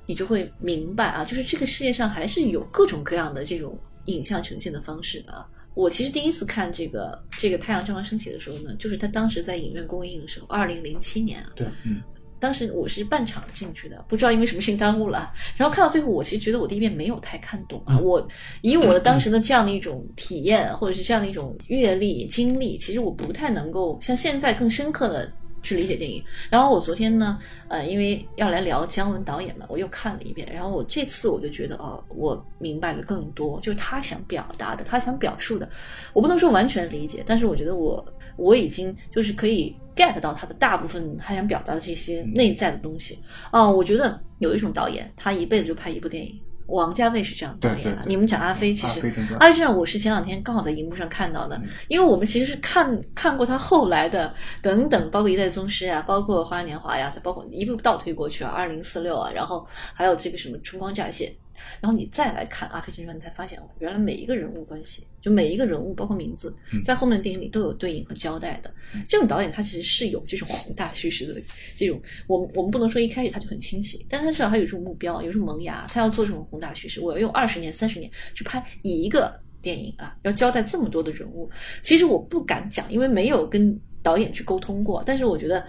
[0.06, 5.44] 你就会明白啊，就是这个世界上还是有各种各样的这种影像呈现的方式的。
[5.74, 11.52] 我其实第一次看这个这个《太阳照常升起》的时候呢，就是他当时在影院公映的时候，二零零七年啊。
[11.54, 12.00] 对，嗯。
[12.38, 15.32] 当时我是半场进去的，不知道因为什么事情耽误了。
[15.56, 17.98] 然后看到最后，我其实觉得我第一遍没有太看懂啊。
[17.98, 18.26] 我
[18.60, 25.32] 以我的当时的这样的一种体验，或者是这样的一种阅历经历，其实我不太能够像现在更深刻的。
[25.66, 35.68] 去理解电影，然后我昨天呢，呃，因为要来聊姜文导演嘛，我又看了一遍，然后我这次我就觉得，哦，我明白了更多，就是他想表达的，他想表述的，
[36.12, 43.18] 我不能说完全理解，但是我觉得我我已经就是可以 get 到他的大部分他想表达的这些内在的东西。
[43.50, 46.38] 啊，我觉得有一种导演，他一辈子就拍一部电影。
[46.66, 48.02] 王家卫是这样导演的。
[48.06, 61.34] 你们讲阿飞，其实阿飞我是前两天刚好在荧幕上看到的，因为我们其实是看看过他后来的等等，包括一代宗师啊，包括花样年华呀，再包括一步倒推过去啊，二零四六啊，然后还有这个什么春光乍泄。
[61.80, 68.72] 然后你再来看《阿飞正传》，你才发现，原来每一个人物关系，就每一个人物，包括名字，在后面的电影里都有对应和交代的。
[69.08, 71.40] 这种导演他其实是有这种宏大叙事的
[71.76, 77.00] 这种，我们我们不能说一开始他就很清晰，但他至少还有这种目标，有这种萌芽，他要做这种宏大叙事。
[77.00, 81.50] 我要用二十年、三十年去拍一个电影啊，要交代这么多的人物。
[81.82, 85.02] 其实我不敢讲，因为没有跟导演去沟通过。
[85.06, 85.64] 但是我觉得。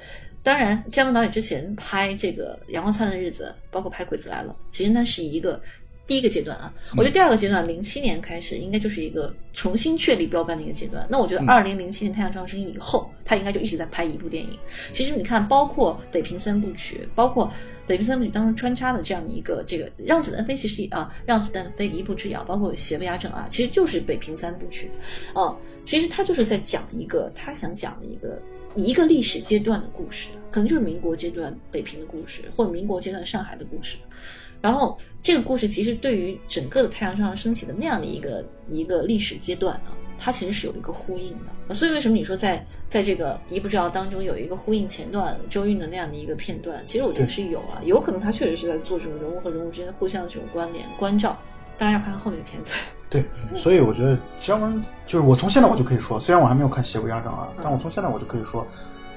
[0.48, 5.62] 当然，姜文导演之前拍这个《阳光灿烂的日子》，包括拍《鬼子来了》，其实那是一个
[6.08, 6.74] 第一个阶段啊。
[6.92, 11.06] 我觉得第二个阶段，零七年开始，应该就是一个重新确立标杆的一个阶段。
[11.10, 14.58] 那我觉得二零零七年《太阳照常升起》以后，他应该就一直在拍一部电影。
[14.94, 17.48] 其实你看，包括《北平三部曲》，包括
[17.86, 24.90] 《北平三部曲》当中穿插的这样的一个这个《让子弹飞》，其实啊，《让子弹飞》一步之遥，包括《邪不压正》啊，其实就是《北平三部曲》
[25.38, 25.54] 啊。
[25.84, 28.42] 其实他就是在讲一个他想讲的一个
[28.78, 33.98] 一个历史阶段的故事，可能就是民国阶段北平的故事，或者民国阶段上海的故事。
[34.62, 41.32] 然后这个故事其实对于整个的太阳照常升起的那样的一个一个历史阶段啊，它其实是有一个呼应
[41.68, 41.74] 的。
[41.74, 46.82] 所以为什么你说在在这个一步之遥当中有一个呼应前段周韵的那样的一个片段？
[46.86, 51.36] 其实我觉得是有啊，有可能他确实是在做这种人物和人物之间互相的这种关联关照。
[51.78, 52.74] 当然要看看后面的片子。
[53.10, 53.24] 对，
[53.56, 58.68] 所以我觉得姜文就是我从现在我就可以说，虽然我还没有看《邪不压正》啊，但我从现在我就可以说，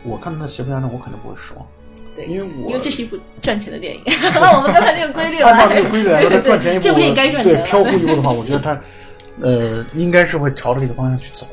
[0.04, 1.66] 我看他的《邪不压正》，我肯定不会失望。
[2.14, 4.02] 对，因为我因为这是一部赚钱的电影。
[4.06, 7.54] 那 我们刚才那个规律来，按照那个规律来说，他对对赚钱一部，这部电影该赚钱。
[7.54, 8.80] 对飘忽一部的话，我觉得他
[9.40, 11.44] 呃应该是会朝着这个方向去走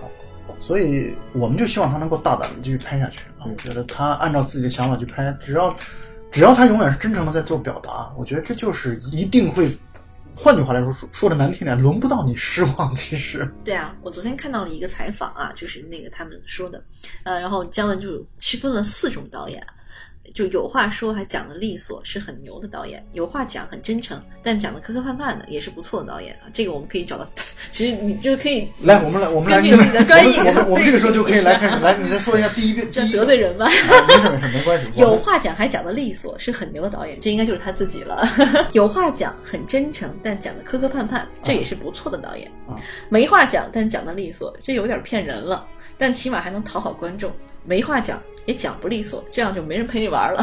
[0.00, 0.10] 啊，
[0.58, 3.46] 所以我们就希望他能够大胆的继续拍下去啊。
[3.46, 5.72] 我觉得他按照自己的想法去拍，只要
[6.32, 9.70] 只要他永远是真诚的在做表达，我觉得这就是一定会。
[10.38, 12.94] 换句话来说，说说的难听点，轮不到你失望。
[12.94, 16.84] 其实，对啊，我昨天看到了一个采访啊，就是那个他们说的，
[17.24, 19.66] 呃，然后姜文就区分了四种导演，
[20.36, 26.52] 就有话说还讲的利索，是很牛的导演；有话讲很真诚，但讲的磕磕绊绊的，也是不错的导演啊。
[26.52, 27.26] 这个我们可以找到，
[27.72, 33.64] 其实你就可以来，我们来，我们来，根据自己的 专业我们我们这个时候就可以来开始，来，你再说一下第一遍，这得罪人吧？
[33.64, 33.72] 啊
[34.06, 34.90] 没事没事，没关系。
[34.96, 38.22] 有话讲还讲的利索，是很牛的导演，这应该就是他自己了。
[38.74, 42.46] 有话讲很真诚，但讲的磕磕绊绊，这也是不错的导演。
[42.68, 42.76] 啊
[43.08, 47.32] 没话讲但讲的利索，这有点骗人了，但起码还能讨好观众。
[47.64, 50.42] 没话讲也讲不利索，这样就没人陪你玩了。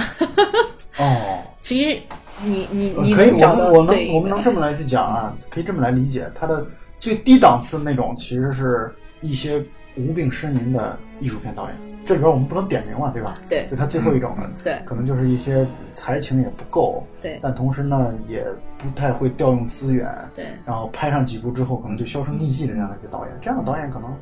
[1.00, 1.40] 哦。
[1.64, 1.98] 其实
[2.44, 6.66] 你你你可以，能找到我们我们能这么来去讲啊，可以这么来理解，它的
[7.00, 9.64] 最低档次那种其实是一些
[9.96, 13.38] 无病呻吟的艺术片导演，这里边我们不能点名嘛，对吧？
[13.48, 18.46] 对就他最后一种呢，对可能就是一些才情也不够，对但同时呢也
[18.78, 24.14] 不太会调用资源，对然后拍上几部之后可能就销声匿迹的这样的一些导演，这样的导演可能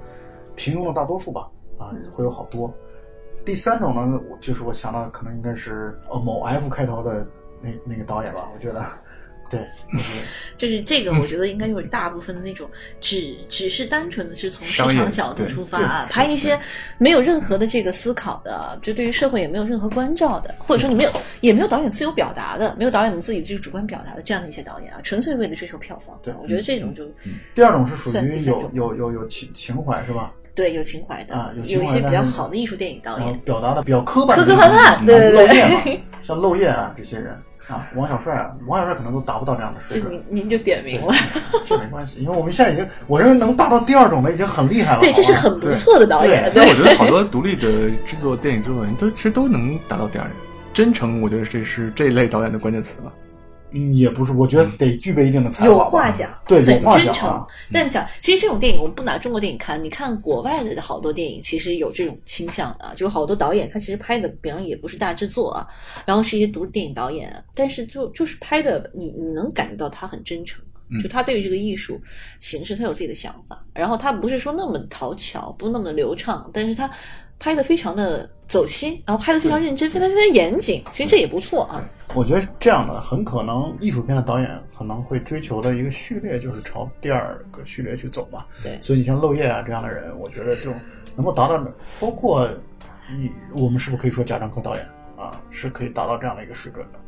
[0.56, 2.72] 平庸的大多数吧，啊，会有好多。
[3.44, 7.28] 第三种呢，我就是我想到的可能应该是呃某 F 开头的
[7.62, 8.86] 那那个导演吧，我觉得，
[9.50, 9.60] 对，
[10.56, 16.58] 就是这个，我觉得应该就是大部分的那种只只是单纯的是从市场角度出发啊，拍一些
[16.98, 26.18] 没有任何的这个思考的，就对于社会也没有任何关照的，或者说你没有也没有导演自由表达的，没有导演自己这个主观表达的这样的一些导演啊，纯粹为了追求票房。
[26.24, 27.04] 对我觉得这种就
[27.54, 30.32] 第二种是属于有有有有情情怀是吧？
[30.54, 33.40] 对有情怀的，啊有有情怀但是一些比较好的艺术电影导然后演。
[33.40, 35.82] 表达的比较磕绊，磕磕绊绊对对对漏夜嘛，
[36.24, 37.34] 像漏夜啊这些人
[37.68, 41.14] 啊，王小帅啊，王小帅可能都达不到这样的水准您，您就点名了，
[41.66, 50.34] 这没关系，因为我们现在已经，我认为能达到第二种的已经很厉害了，对，这是很不错的导演，所以我觉得好多独立的制作电影制作人都其实都能达到第二人。
[50.74, 53.12] 真诚，我觉得这是这一类导演的关键词吧。
[53.72, 57.48] 嗯，也不是，我觉得得具备一定的才华，有话讲，对，有很真诚话讲啊，。
[57.72, 65.68] 但讲，其实这种电影我们不拿中国电影看，你看国外的好多电影，其实有这种倾向的啊，就是好多导演他其实拍的，比方也不是大制作啊，
[66.06, 70.62] 然后是一些独立电影导演，但是就就是拍的，你你能感觉到他很真诚。
[71.02, 71.98] 就他对于这个艺术
[72.42, 76.92] 形式，他有自己的想法，然后他不是说那么讨巧，不那么流畅，但是他
[77.42, 81.84] 拍的非常的走心，然后拍的非常认真，非常非常严谨，其实这也不错啊。
[82.14, 88.46] 我觉得这样的很可能艺术片的导演可能会追求的一个序列就是朝第二个序列去走嘛。
[88.62, 90.72] 对所以你像漏夜啊这样的人，我觉得就
[91.16, 91.58] 能够达到，
[92.00, 92.48] 包括
[93.18, 94.86] 你我们是不是可以说贾樟柯导演
[95.18, 97.00] 啊是可以达到这样的一个水准的？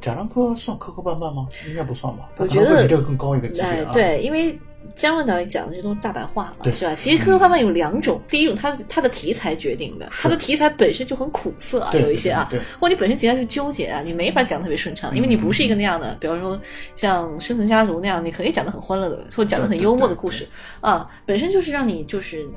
[0.00, 1.46] 贾樟柯算磕磕绊绊吗？
[1.68, 4.58] 应该不算吧，我觉得比这个更高一个级别啊。，哎对，因为
[4.94, 6.94] 姜文导演讲的这都是大白话嘛，是吧？
[6.94, 10.22] 其实磕磕绊绊有两种，第一种他他的题材决定的，是。
[10.22, 12.50] 他的题材本身就很苦涩啊，有一些啊。
[12.78, 16.60] 或者你本身题材就纠结啊，你没法讲特别顺畅，因为你不是一个那样的，比方说
[16.94, 20.46] 像《生存家族》那样，你可以讲的很欢乐的，或者讲的很幽默的故事。
[20.80, 22.48] 啊，本身就是让你就是。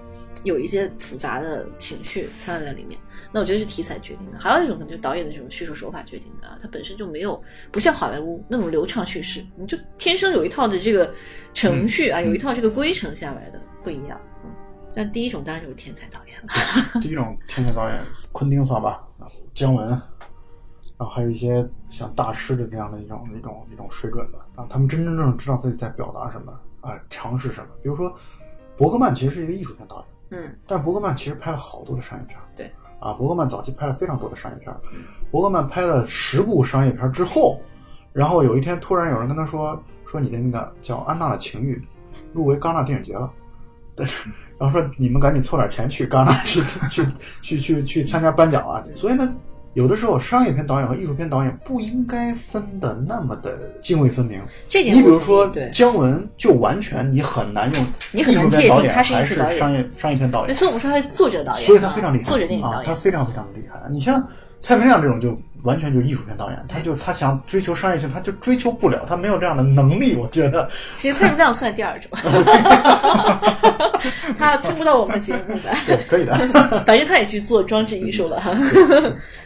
[0.45, 2.97] 有一些复杂的情绪掺杂在里面，
[3.31, 4.39] 那我觉得是题材决定的。
[4.39, 7.41] 还有一种可能就是导演的这种叙述手法决定的啊，它本身就没有
[7.71, 11.13] 不像好莱坞那种流畅叙事，你就天生有一套的这个
[11.53, 14.19] 程序啊，有一套这个规程下来的不一样。
[14.45, 14.51] 嗯，
[14.95, 16.99] 但第一种当然就是天才导演了。
[17.01, 17.99] 第一种天才导演，
[18.31, 27.67] 昆汀算吧，啊姜文，然后还有一些像大师的这样的一种一种一种水准的啊，他们真真正正知道自己在表达什么啊，尝试什么。
[27.81, 28.15] 比如说，
[28.77, 34.75] 伯格曼其实是一个艺术片导演，嗯，但伯格曼其实拍了好多的商业片，对，啊，伯格曼早期拍了非常多的商业片，
[35.31, 37.59] 伯格曼拍了十部商业片之后，
[38.11, 41.75] 然后有一天突然有人跟他说说你的那个叫《安娜的情欲》
[42.33, 43.31] 入围戛纳电影节了，
[43.95, 47.07] 但是然后说你们赶紧凑点钱去戛纳去 去
[47.41, 49.33] 去去去参加颁奖啊，所以呢。
[49.75, 54.41] 有的时候，商业片导演和艺术片导演不应该分的那么的泾渭分明。
[54.69, 62.95] 这点你比如说姜文，就完全你很难用你很难界定片导演他是艺还术导演商业商业片导演，所以我们说他是作者导演啊，所以他非常厉害作者电影导啊，他。
[62.95, 63.77] 非常非常的厉害。
[63.91, 64.25] 你像
[64.61, 70.15] 蔡明亮这种，就完全就是艺术片导演，他就他想追求商业性，他就追求不了，他没有这样的能力。
[70.15, 72.09] 我觉得， 其实蔡明亮算第二种，
[74.37, 76.33] 他听不到我们的节目的，对，可以的。
[76.85, 78.51] 反正他也去做装置艺术了哈。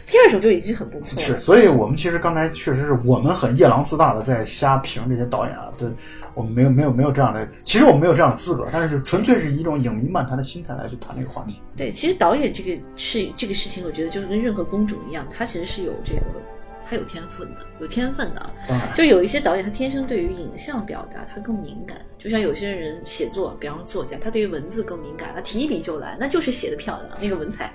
[0.06, 1.22] 第二种就已经很不错了。
[1.22, 5.88] 是，所以我们其实刚才确实是我们很夜郎自大的在瞎评这些导演啊，对
[6.34, 11.60] 我们没有没有没有这样的，其实我们没有这样的资格，但是纯粹是以一种影迷漫谈的心态来去谈这个话题。
[11.76, 16.42] 对，其实导演这个是这个事情，我觉得就是跟任何公主一样，他其实是有这个
[16.88, 18.44] 他有天分的，有天分的。
[18.96, 27.72] 就有一些导演，他天生对于影像表达他更敏感，就像有些人写作，比方说作家，他对于文字更敏感，他提笔就来，那就是写的漂亮，那个文采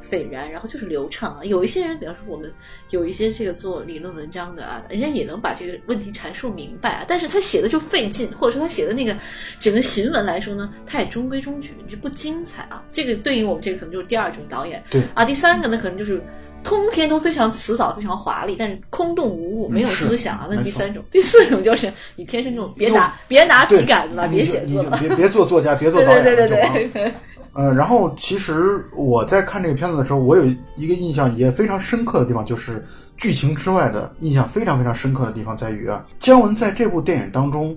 [0.00, 1.44] 斐然，然后就是流畅啊。
[1.44, 2.52] 有一些人，比方说我们
[2.90, 9.16] 有一些这个做理论文章的啊， 人家也能把这个问题阐述明白啊，但是他写的就费劲，或者说他写的那个
[9.60, 12.84] 整个行文来说呢，他也中规中矩，就不精彩啊。
[12.90, 16.20] 这个对应我们这个可能就是第二种导演，对啊，第三个呢可能就是。
[16.66, 20.48] 通篇都非常辞藻，非常华丽，但是空洞无物，没有思想啊。
[20.50, 24.98] 那第三种，第四种就是你天生这种别拿别拿笔杆子了，别写作了。
[24.98, 27.14] 就别别做作家，别做导演了，对对对，
[27.52, 30.44] 呃，然后其实我在看这个片子的时候，我有
[30.74, 32.84] 一个印象也非常深刻的地方，就是
[33.16, 37.74] 剧情之外的印象非常非常深刻的地方在于啊，姜文在这部电影当中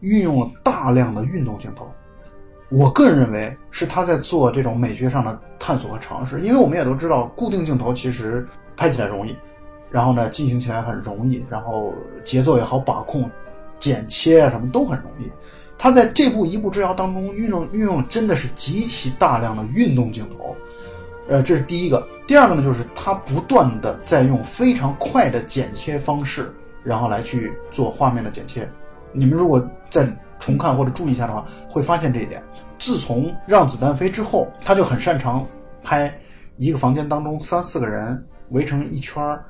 [0.00, 1.88] 运用了大量的运动镜头。
[2.74, 8.44] 我个人认为是他在做这种美学上的探索和尝试，因为我们也都知道，固定镜头其实
[8.76, 9.36] 拍起来容易，
[9.92, 11.94] 然后呢进行起来很容易，然后
[12.24, 13.30] 节奏也好把控，
[13.78, 15.30] 剪切啊什么都很容易。
[15.78, 20.56] 他在这部《一步之遥》当中运用运用真的是极其大量的运动镜头，
[21.28, 22.04] 呃，这是第一个。
[22.26, 26.52] 第二个呢，就是他不断的在用非常快的剪切方式，
[26.82, 28.68] 然后来去做画面的剪切。
[29.12, 30.08] 你们如果在
[30.44, 32.42] 重看或者注意一下的话，会发现这一点。
[32.78, 35.42] 自从《让子弹飞》之后，他就很擅长
[35.82, 36.14] 拍
[36.58, 39.42] 一个房间当中三四个人围成一圈儿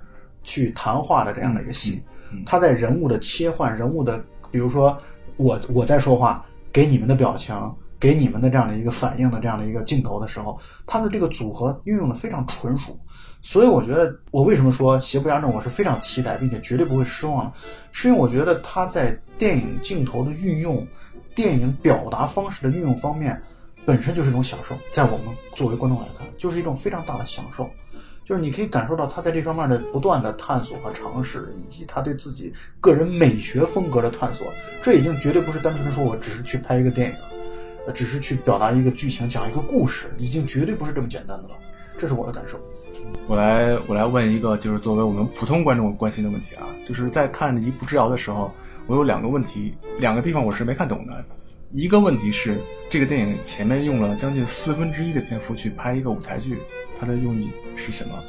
[0.44, 2.00] 去谈话的这样的一个戏。
[2.46, 4.96] 他在人物的切换、人物的，比如说
[5.36, 7.56] 我我在说话，给你们的表情，
[7.98, 12.96] 给你们的这样的一个反应的这样的一个镜头的时候，他的这个组合运用的非常纯熟。
[13.46, 17.52] 所以我觉得，我为什么说《邪不压正》我是非常期待，并且绝对不会失望的，
[17.92, 20.84] 是因为我觉得他在电影镜头的运用、
[21.34, 23.40] 电影表达方式的运用方面，
[23.84, 24.74] 本身就是一种享受。
[24.90, 27.68] 在我们作为观众来看，就是一种非常大的享受。
[28.24, 34.46] 就是你可以感受到他在这方面的不断的探索和尝试，以及他对自己个人美学风格的探索。
[34.80, 41.54] 这已经绝对不是单纯的说我只是去拍一个电影，只是去表达一个剧情、讲一个故事，已经绝对不是这么简单的了。
[41.98, 42.58] 这是我的感受。
[43.26, 48.52] 我来我来问一个，就是作为我们普通观众关心的问题啊，就是在看《一步之遥》的时候，
[48.86, 51.24] 我有两个问题，两个地方我是没看懂的。
[51.70, 56.58] 一个问题是，这个电影前面用了将近四分之一的篇幅去拍一个舞台剧，
[57.00, 58.22] 它的用意是什么？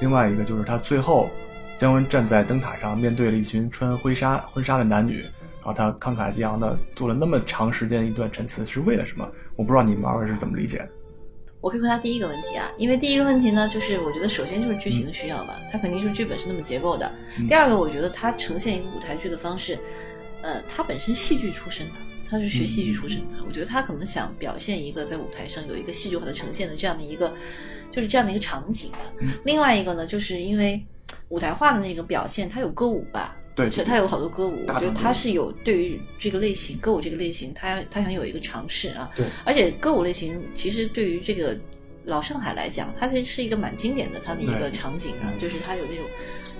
[0.00, 1.28] 另外一个就是他最后，
[1.76, 9.28] 姜文站在灯塔上，面对了一群穿婚纱婚纱的男女，然后他慷慨激昂的做了那么长时间一段陈词，是为了什么？
[9.56, 10.88] 我不知道你们二位是怎么理解的。
[11.60, 17.10] 我可以回答第一个问题啊，因为第一个问题呢，就是我觉得首先就是剧情的需要吧，它肯定是剧本是那么结构的。
[17.48, 19.78] 第二个，我觉得它呈现一个舞台剧的方式，
[20.42, 21.94] 呃，他本身戏剧出身的，
[22.28, 27.34] 他是学戏剧出身的，我觉得他可能想表现一个在舞台上有一个戏剧化的呈现的这样的一个，
[27.90, 29.26] 就是这样的一个场景的。
[29.44, 30.80] 另外一个呢，就是因为
[31.28, 33.35] 舞台化的那种表现，它有歌舞吧。
[33.56, 39.10] 对，所以他有好多歌舞，我觉得他是有对于这个类型歌舞这个类型，他他想有一个尝试啊。
[39.16, 41.58] 对，而且歌舞类型其实对于这个
[42.04, 46.04] 老上海来讲，它其实是一个蛮经典的它的一个场景啊，就是它有那种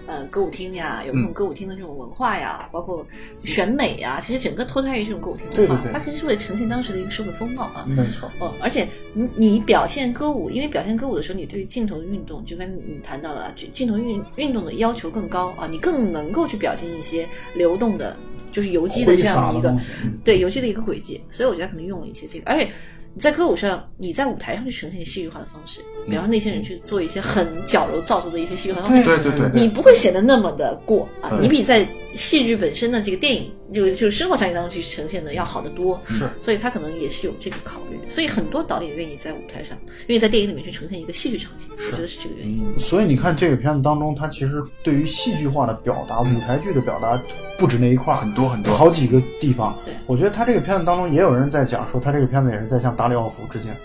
[0.07, 3.05] 呃歌舞厅呀，有这种歌舞厅的这种文化呀，包括
[3.45, 7.85] 选美呀，其实整个脱胎于这种歌舞厅文化，对对对它其实是为了呈现当时的一个社会风貌啊。
[7.89, 18.17] 没错，哦，而且你你表现歌舞，因为表现歌舞的时候，你对镜头的运动，就跟你谈到了镜镜头运运动的要求更高啊，你更能够去表现一些流动的，
[18.53, 19.77] 就是游击的这样的一个
[20.25, 22.71] 对游击的一个轨迹，所以我觉得可能用了一些这个，而且你
[23.19, 36.01] 在歌舞上，你在舞台上去呈现戏剧化的方式，比方说那些人去做一些很矫揉造作的一些戏剧化的方式，对对对你不会显得那么的过啊，你比在戏剧本身的这个电影就就生活场景当中去呈现的要好得多。
[36.05, 37.99] 是，所以他可能也是有这个考虑。
[38.09, 42.65] 所以很多导演愿意在舞台上，愿意在电影里面去呈现一个戏剧场景，我觉得是这个原因。
[42.79, 47.21] 所以你看这个片子当中，它其实对于戏剧化的表达、舞台剧的表达
[47.59, 49.77] 不止那一块儿，很多很多好几个地方。
[49.85, 53.77] 对我觉得他这个片子当中也有人在讲说，他这个片子也是在向达里奥夫之间。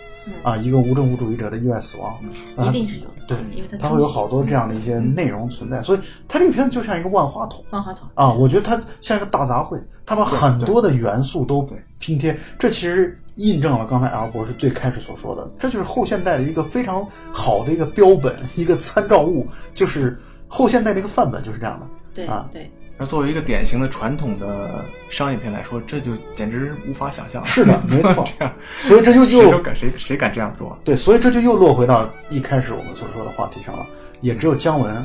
[0.44, 2.14] 啊，一个无政府主义者的意外死亡，
[2.56, 3.26] 啊一定是有的。
[3.28, 7.66] 对，因为它它会有好多这样的一些内容存在，所以它这个片子就像一个万花筒。
[7.72, 11.68] 万花筒啊，我觉得它像一个大杂烩，它把很多的元素都
[11.98, 17.04] 拼贴，这其实印证了刚才 L 博士最开始所说的，这就是后现代的一个非常
[17.34, 20.16] 好的一个标本，一个参照物，就是
[20.48, 21.88] 后现代的一个范本，就是这样的。
[22.14, 22.70] 对啊，对。
[23.02, 27.44] 那作为一个典型的传统的商业片来说，这就简直无法想象。
[27.44, 30.78] 是的， 没错这样，所以这就又谁敢谁谁敢这样做？
[30.84, 33.88] 对，所以这就又落回到一开始我们所说的话题上了。
[34.20, 35.04] 也只有姜文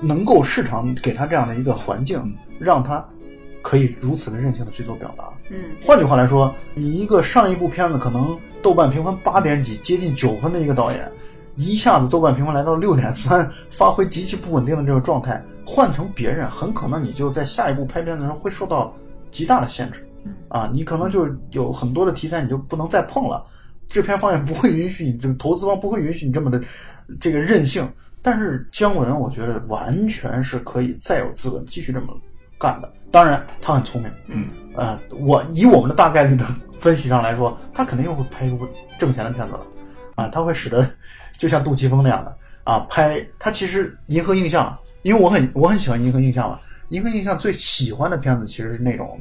[0.00, 3.06] 能够市场给他这样的一个环境，让他
[3.60, 5.24] 可以如此的任性的去做表达。
[5.50, 11.12] 嗯，换句话来说，你一个上一部片子可能豆瓣评分八点几，接近九分的一个导演，
[11.58, 18.94] 一下子豆瓣评分来到六点三，发挥极其不稳定的这个状态，换成别人，很可能你就在下一步拍片子的时候会受到
[19.32, 20.08] 极大的限制。
[20.48, 23.44] 啊，你可能就有很多的题材你就不能再碰了，
[23.88, 26.60] 制片方也不会允许你，这个投资方不会允许你这么的
[27.18, 27.88] 这个任性。
[28.22, 32.08] 但是姜文，我觉得完全是可以再有资本继续这么
[32.58, 32.92] 干的。
[33.10, 36.44] 当然，他很聪明，嗯，呃，我以我们的大概率的
[36.76, 38.66] 分析上来说，他肯定又会拍一部
[38.98, 39.60] 挣钱的片子了，
[40.16, 40.86] 啊，他会使得
[41.38, 46.58] 就像杜琪峰那样的啊，拍他其实银河映像，因为我很我很喜欢银河映像嘛，
[46.90, 49.18] 银河映像最喜欢的片子其实是那种。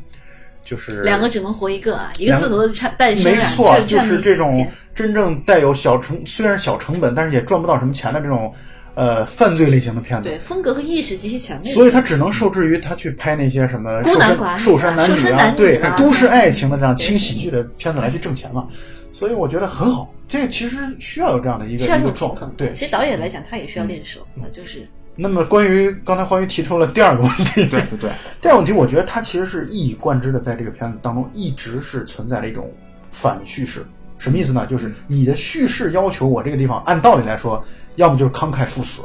[0.66, 8.54] 就是两个只能活一个啊，一个字头的差半生没错，就是这种真正带有小成，虽然小成本，但是也赚不到什么钱的这种，
[8.94, 10.28] 呃，犯罪类型的片子。
[10.28, 11.74] 对，风格和意识极其强烈。
[11.74, 18.68] 所以他只能受制于他去拍那些什么孤男寡女、瘦身男女啊，对，啊都市爱情的这样轻喜剧的片子来去挣钱嘛。
[19.12, 22.46] 所以我觉得很好，这个其实需要有这样的一个一个状态。
[22.56, 24.88] 对，其实导演来讲，他也需要练手，啊，就是。
[25.20, 32.72] 那么，关于刚才欢愉提出了第二个问题，对对对，第二个问题，我觉得它其实是一以贯之的，在这个片子当中一直是存在了一种
[33.10, 33.84] 反叙事。
[34.20, 34.66] 什么意思呢？
[34.68, 37.64] 就是你的叙事要求我这个地方，按道理来说，
[37.96, 39.02] 要么就是慷慨赴死，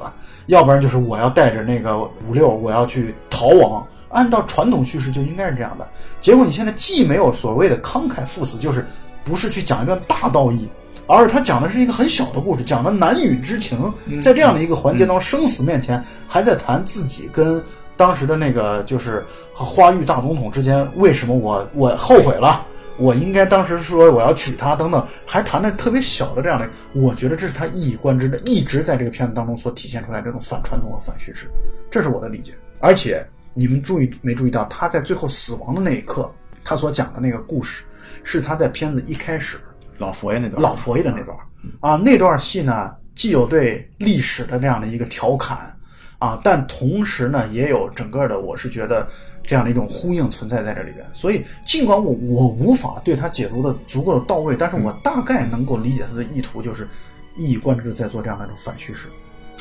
[0.46, 3.86] 要不然就是我要带着那个五六，我要去逃亡。
[4.10, 5.88] 按照传统叙事就应该是这样的。
[6.20, 8.84] 结果你现在既没有所谓的慷慨赴死，就是
[9.24, 10.68] 不是去讲一段大道义。
[11.08, 13.92] 而是他讲的是一个很小的故事，讲的男女之情，
[14.22, 17.62] 在这样的一个环节当中，生死面前还在谈自己跟
[17.96, 22.64] 当时的那个就是花玉大总统之间，为什么我我后悔了，
[22.96, 31.50] 我应该当时说我要娶她等等，还谈的特别小的这样的，我觉得这是他一以贯之的，一直在这个片子当中所体现出来这种反传统和反叙事，
[31.90, 32.52] 这是我的理解。
[32.78, 36.30] 而且你们注意没注意到，他在最后死亡的那一刻，
[36.64, 37.82] 他所讲的那个故事，
[38.22, 39.58] 是他在片子一开始。
[39.98, 41.38] 老佛爷那段，老佛爷的那段
[41.78, 45.76] 啊，那段戏呢，既有对历史的这样的一个调侃
[46.18, 49.06] 啊，但同时呢，也有整个的，我是觉得
[49.44, 51.06] 这样的一种呼应存在在这里边。
[51.12, 56.88] 所以，尽管我我无法对他解读的足够的到位，但是我大概能够理解他的意图，就是
[57.36, 59.08] 一以贯之在做这样的一种反叙事。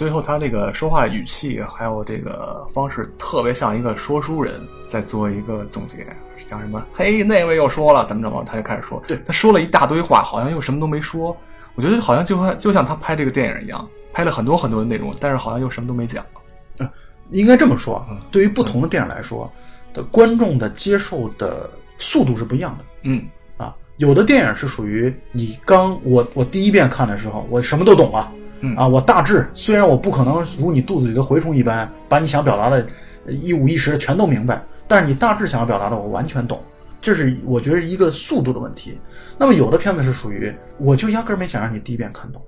[0.02, 5.98] 最后，他这个说话语气还有这个方式，特别像一个说书人在做一个总结。
[6.50, 6.84] 像什么？
[6.92, 8.44] 嘿，那位又说了，怎么怎么？
[8.44, 11.38] 他就开始说，对，他说了一大堆话，好像又什么都没说。
[11.76, 16.26] 我觉得好像就像就像他拍这个电影一样，拍了很多很多的内容，但是好像又什么都没讲。
[16.80, 16.90] 嗯，
[17.30, 19.48] 应该这么说，对于不同的电影来说，
[19.94, 22.86] 的观众的接受的速度是不一样的。
[23.04, 23.24] 嗯，
[23.56, 28.32] 啊，有的电影是属于你刚我我第一遍看的时候，我什么都懂了。
[28.62, 32.86] 嗯啊，我大致虽然我不可能如你肚子里的蛔虫一般，把你想表达的
[33.28, 34.64] 一五一十全都明白。
[34.88, 36.60] 但是你大致想要表达的，我完全懂，
[37.02, 38.98] 这是我觉得一个速度的问题。
[39.38, 42.42] 那么有的片子是属于，我就压根儿没想让你第一遍看懂，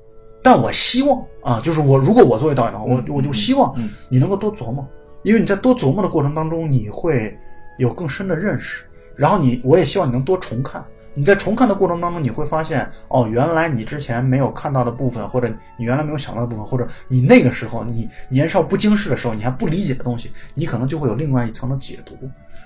[0.44, 3.74] 但我希望啊，就是我如果我作为导演的话，我我就希望
[4.10, 4.86] 你能够多琢磨，
[5.24, 7.34] 因为你在多琢磨的过程当中，你会
[7.80, 8.84] 有更深的认识，
[9.16, 10.84] 然后你我也希望你能多重看。
[11.16, 15.48] 你在重看的过程当中，你会发现，哦，原来你之前没有看到的部分，或者
[15.78, 22.18] 你原来没有想到的部分，或者你那个时候你年少不经事的时候，你还不理解的东西，你可能就会有另外一层的解读。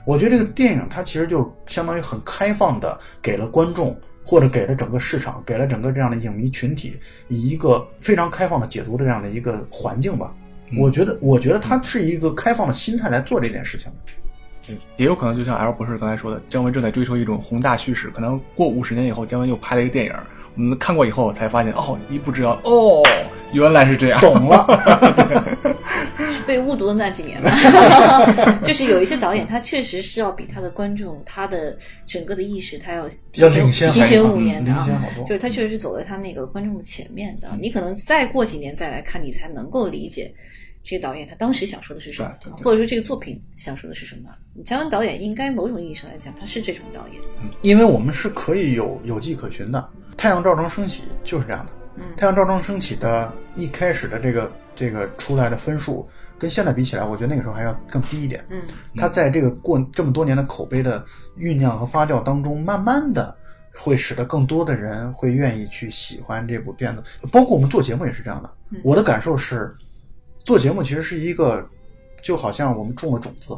[0.06, 10.34] 我觉得这个电影它其实就相当于很开放的给了观众，或者给了整个市场，给了整个这样的影迷群体以一个非常开放的解读的这样的一个环境吧。
[10.78, 13.92] 我觉得，我觉得它是一个开放的心态来做这件事情。
[14.98, 18.10] 也有可能就像 L 博士刚才说的，姜文正在追求一种宏大叙事。
[18.10, 20.14] 可能过五十年以后，姜文又拍了一个电影，
[20.56, 23.04] 我们看过以后才发现，哦，一步之遥，哦，
[23.54, 24.20] 原来是这样。
[24.20, 24.66] 懂了。
[26.20, 27.52] 是 被误读的那几年吧，
[28.64, 34.88] 就是有一些导演，他确实是要比他的观众，他的整个的意识，他要提前要领先提前很五年的啊
[35.28, 37.50] 就是他确实是走在他那个观众的前面的。
[37.62, 40.34] 你可能再过几年再来看，你才能够理解
[40.88, 44.30] 这个导演他当时想说的是什么对对，对或者说这个作品想说的是什么。
[44.64, 47.22] 姜文导演应该某种意义上来讲，他是这种导演。
[47.62, 49.90] 因为我们是可以有有迹可循的。
[50.16, 51.72] 太阳照常升起就是这样的。
[51.98, 56.08] 嗯太阳照常升起的一开始的这个这个出来的分数，
[56.40, 58.46] 跟现在比起来，我觉得那个时候还要更低一点。
[58.50, 58.62] 嗯
[58.96, 61.04] 它在这个过这么多年的口碑的
[61.38, 63.36] 酝酿和发酵当中，慢慢的
[63.76, 67.04] 会使得更多的人会愿意去喜欢这部片子。
[67.30, 68.50] 包括我们做节目也是这样的。
[68.84, 69.76] 我的感受是，
[70.48, 71.68] 做节目其实是一个，
[72.24, 73.50] 就好像我们种了种子，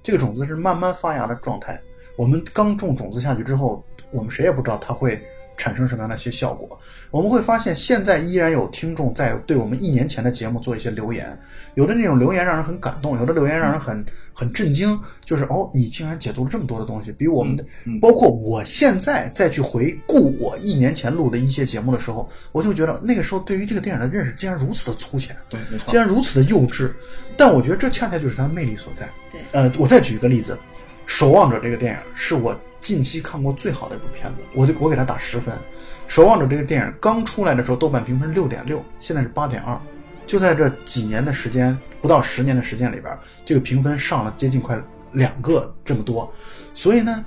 [0.00, 1.82] 这个种子是慢慢发芽的状态。
[2.14, 5.20] 我们刚种种子下去之后，我们谁也不知道它会
[5.60, 6.80] 产生什么样的一些效果。
[7.10, 11.38] 我们会发现，现在依然有听众在对我们一年前的节目做一些留言，
[11.74, 14.02] 有的那种留言让人很感动，有的留言让人很
[14.32, 17.64] 很震惊，就是哦，你竟然解读了这么多的东西，比我们的，
[18.00, 26.00] 包括我现在再去回顾我一年前录的一些节目的时候，我就觉得那个时候对于这个电影的认识竟然如此的粗浅，对，没错竟。
[26.00, 26.90] 然如此的幼稚，
[27.36, 29.06] 但我觉得这恰恰就是它的魅力所在。
[29.30, 30.54] 对呃，我再举一个例子，
[31.04, 35.54] 《守望者》这个电影是我近期看过最好的一部片子，我就我给他打十分。
[36.06, 39.78] 《守望者》这个电影刚出来的时候，豆瓣评分六点六，现在是八点二，
[40.26, 44.80] 就在这几年的时间，不到十年的时间里边，这个评分上了接近快
[45.12, 46.32] 两个这么多。
[46.74, 47.24] 所以呢，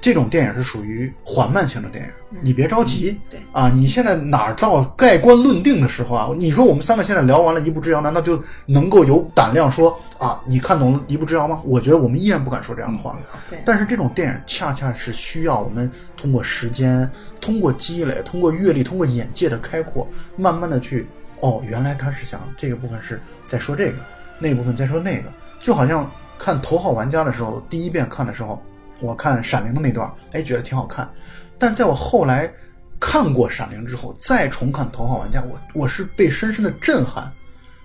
[0.00, 3.18] 这种电影是属于缓慢型的电影，你别着急。
[3.28, 6.30] 对啊，你现在哪到盖棺论定的时候啊？
[6.38, 11.60] 你说我们三个现在聊完了一步之遥，难道就能够有胆量说啊，你看懂了一步之遥吗？
[11.64, 13.18] 我觉得我们依然不敢说这样的话。
[13.50, 21.08] 对但是这种电影恰恰是需要我们通过时间、通过积累、通过阅历、通过眼界的开阔，慢慢的去
[21.40, 23.96] 哦，原来他是想这个部分是在说这个，
[24.38, 25.28] 那个部分在说那个，
[25.60, 28.62] 就好像看《头号玩家》的时候，第一遍看的时候，
[29.00, 31.08] 我看《闪灵》的那段，哎，觉得挺好看，
[31.58, 32.52] 但在我后来
[33.00, 37.30] 看过《闪灵》之后，再重看《头号玩家》，我我是被深深的震撼。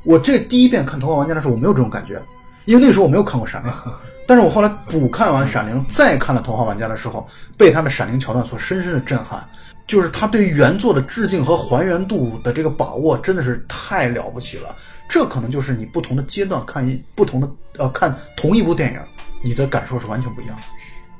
[0.03, 2.21] 我这第一遍看《头号玩家》的时候，我没有这种感觉，
[2.65, 3.71] 因为那个时候我没有看过《闪灵》，
[4.27, 9.47] 但是我后来补看完《闪灵》，再看了《头号玩家》的时候，被他的《闪灵》桥段所深深的震撼。
[9.85, 14.73] 就是他对于原作的致敬和还原度的这个把握，真的是太了不起了。
[15.09, 18.99] 这可能就是你不同的阶段看一不同的呃看同一部电影，
[19.43, 20.63] 你的感受是完全不一样的。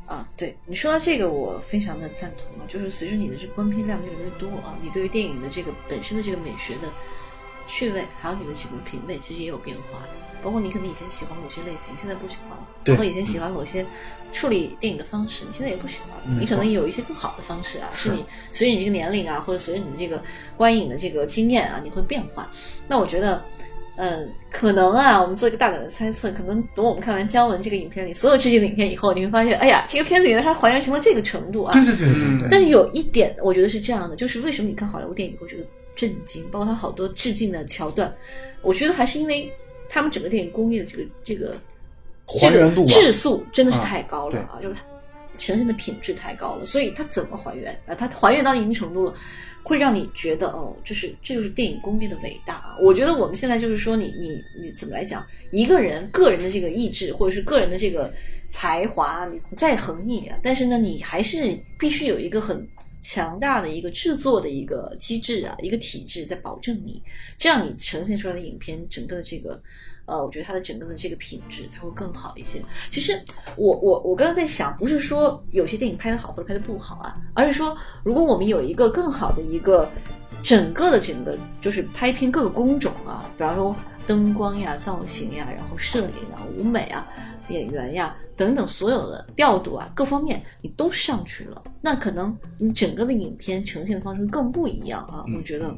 [0.05, 6.89] 啊，对你说到这个，我非常的赞同啊，就是随着你的这个观片量越来越多啊，你对于电影的这个本身的这个美学的
[7.67, 10.09] 趣味，还有你的这个品味，其实也有变化的。
[10.43, 13.85] 包括你可能以前喜欢某些类型，现在不喜欢了；对包括以前喜欢某些
[14.33, 16.39] 处理电影的方式，你现在也不喜欢了。
[16.39, 20.21] 你可能有一些更好的方式啊，是是你随着你这个年龄啊，或者随着你的这个
[20.57, 22.51] 观影的这个经验啊，你会变化。
[22.89, 23.41] 那我觉得。
[23.95, 31.73] 嗯，可能啊，我们做一个大胆的猜测，可能等我们看完姜文这个影片里所有致敬的影片以后，你会发现，哎呀，这个片子原来它还原成了这个程度啊！
[31.73, 32.47] 对对对对对。
[32.49, 35.63] 但是有一点，我觉得是这样的，就是为什么你看好莱坞电影会觉得
[35.95, 38.11] 震惊，包括它好多致敬的桥段，
[38.63, 39.51] 我觉得还是因为
[39.87, 41.55] 他们整个电影工业的这个这个
[42.25, 44.81] 还原度吧这个质素真的是啊太高了啊，就是它
[45.37, 47.95] 呈现的品质太高了，所以它怎么还原啊？
[47.95, 49.13] 它还原到一定程度了，
[49.63, 52.77] 会让你觉得哦，这是这就是电影工业的伟大啊！
[52.81, 58.13] 我觉得我们现在就是说你，你你怎么来讲，一个人个人的这个意志或者是个人的这个
[58.47, 62.67] 才华，你再横溢啊，但是呢，你还是必须有一个很
[63.01, 67.01] 强大的一个制作的一个机制啊，一个体制在保证你，
[67.37, 69.61] 这样你呈现出来的影片整个的这个。
[70.05, 72.61] 呃，我觉得它的整个的这个品质才会更好一些。
[72.89, 73.17] 其实
[73.55, 79.89] 我我我刚刚在想，不是说有些电影拍的好或者拍的不好啊，而是说如果我们有一个更好的一个
[80.41, 83.73] 整个的整个就是拍片各个工种啊，比方说
[84.05, 87.07] 灯光呀、造型呀，然后摄影啊、舞美啊、
[87.47, 95.23] 演员呀等等所有的调度啊各方面你都上去了，那可能你整个的影片呈现的方式更不一样啊。
[95.33, 95.73] 我觉得。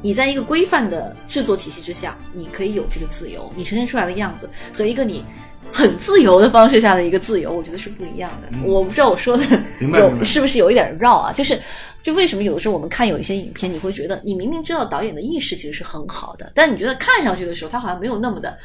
[0.00, 5.24] 你在一个规范的制作体系之下，你可以有这个自由，你呈现出来的样子和一个你
[5.70, 8.48] 很自由的方式下的一个自由，我觉得是不一样的。
[8.64, 9.44] 我不知道我说的
[9.80, 11.32] 有是不是有一点绕啊？
[11.32, 11.60] 就是，
[12.02, 18.58] 就为什么有的时候我们看有一些影片，你会觉得你明明知道导演的意识其实是很好的，但你觉得看上去的时候，他好像没有那么的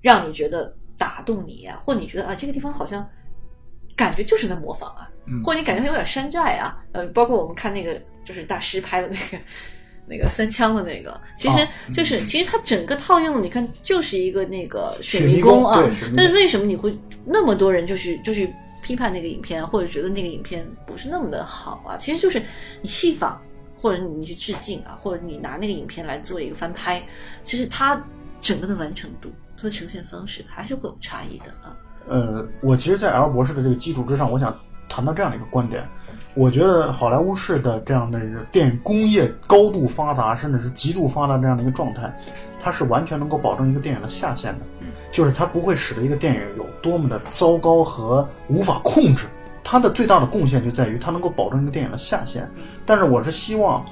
[0.00, 3.06] 让你觉得打动你呀、或者你觉得啊这个地方好像
[3.96, 5.10] 感觉就是在模仿啊，
[5.44, 6.78] 或者你感觉它有点山寨啊。
[6.92, 9.44] 呃，包括我们看那个就是大师拍的那个。
[10.06, 15.82] 那个三枪的那个，其实哦就是、其实它整个套用的，你看就是一个那个水水迷宫啊
[16.16, 18.48] 但是为什么你会那么多人就是就是
[18.82, 21.96] 批判那个影片，或者觉得那个影片不是那么的好啊？
[21.96, 22.42] 其实就是
[22.82, 23.40] 你戏仿
[23.80, 27.02] 或者你去致敬啊，或者你拿那个影片来做一个翻拍，
[27.42, 28.02] 其实它
[28.42, 31.74] 整个的完成度、它的呈现方式还是会有差异的啊。
[32.06, 34.54] 呃，我其实，在 L 博士的这个基础之上，我想
[34.88, 35.86] 谈到这样的一个观点。
[36.34, 42.12] 我觉得好莱坞式的这样的一个电影工业高度发达，甚至是极度发达这样的一个状态，
[42.60, 44.66] 它是完全能够保证一个电影的下限的，
[45.12, 49.26] 就是它不会使得一个电影有多么的糟糕和无法控制。
[49.62, 52.50] 它的最大的贡献就在于它能够保证一个电影的下限。
[52.84, 53.84] 但是我是希望，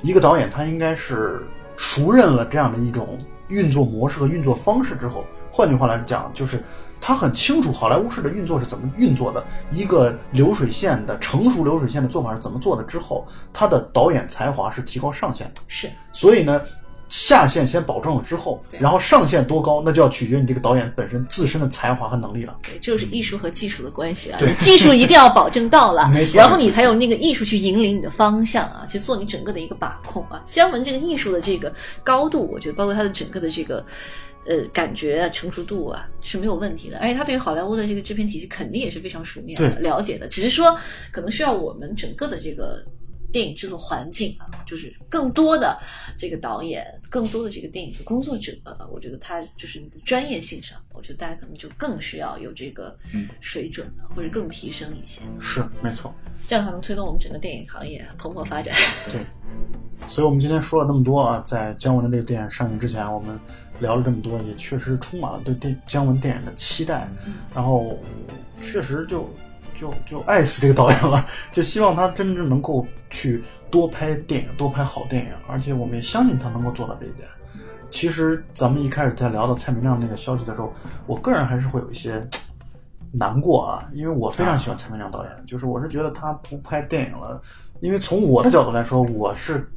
[0.00, 1.44] 一个导演他应该是
[1.76, 3.18] 熟认了这样的一种
[3.48, 6.62] 运作模式和运作方式之后，换句话来讲，就是。
[7.00, 12.82] 他很清楚好莱坞式的运作是怎么运作的，一个流水线的成熟流水线的做法是怎么做的。
[12.82, 15.60] 之后，他的导演才华是提高上限的。
[15.68, 16.60] 是，所以呢，
[17.08, 22.56] 下限先保证了之后，然后上限多高，那就要取决你这个导演本身自身的才华和能力了。
[22.62, 24.38] 对，就是艺术和技术的关系啊。
[24.38, 30.42] 对，技术一定要保证到了， 没错，然后你才有那个艺术去引领你的方向啊，去做你整个的一个把控啊。
[30.44, 31.72] 姜文这个艺术的这个
[32.02, 33.84] 高度，我觉得包括他的整个的这个。
[34.48, 40.26] 呃，感觉啊，成熟度啊是没有问题的，而且他对于好莱坞的这个制片体系肯定也是非常熟练的、了解的。
[40.28, 40.74] 只是说，
[41.12, 42.82] 可能需要我们整个的这个
[43.32, 45.78] 电影制作环境啊，就是更多的
[46.16, 48.52] 这个导演，更多的这个电影的工作者，
[48.90, 52.96] 我觉得他就是专业性上，我觉得大家可能就更需要有这个
[53.40, 55.20] 水准，或者更提升一些。
[55.40, 56.14] 是，没错，
[56.46, 58.74] 这样才能推动我们整个电影行业蓬勃发展。
[59.12, 59.20] 对，
[60.08, 63.38] 所以我们今天说了那么多啊，在姜文的这个电影上映之前，我们。
[63.80, 67.08] 聊了这么多，也确实充满了对电姜文电影的期待，
[67.54, 67.96] 然后
[68.60, 69.30] 确实就
[69.78, 77.28] 就就爱死这个导演了，就希望他真正能够去多拍电影，多拍好电影，而且我们也相信他能够做到这一点。
[77.90, 80.72] 其实咱们一开始在聊到蔡明亮那个消息的时候，
[81.06, 82.26] 我个人还是会有一些
[83.12, 87.40] 难过啊，因为我非常喜欢蔡明亮导演，就是我是觉得他不拍电影了，
[87.80, 89.70] 因为从我的角度来说，我是。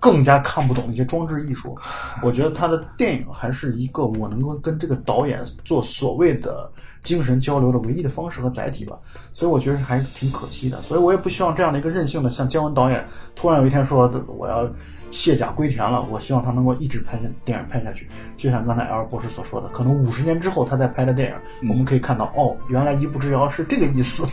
[0.00, 1.76] 更加看不懂那些装置艺术，
[2.22, 6.70] 我觉得他的电影还是一个我能够跟这个导演做所谓的
[7.02, 8.96] 精神交流的唯一的方式和载体吧，
[9.32, 10.80] 所以我觉得还是挺可惜的。
[10.82, 14.70] 所以我也不希望这样的一个任性的，像姜文导演突然有一天说我要
[15.10, 18.08] 卸甲归田了，我希望他能够一直拍电影拍下去。
[18.36, 21.30] 就像刚才 L 博士所说的，可能五十年之后他再拍的电
[21.62, 24.24] 影，我们可以看到哦，原来一步之遥是这个意思。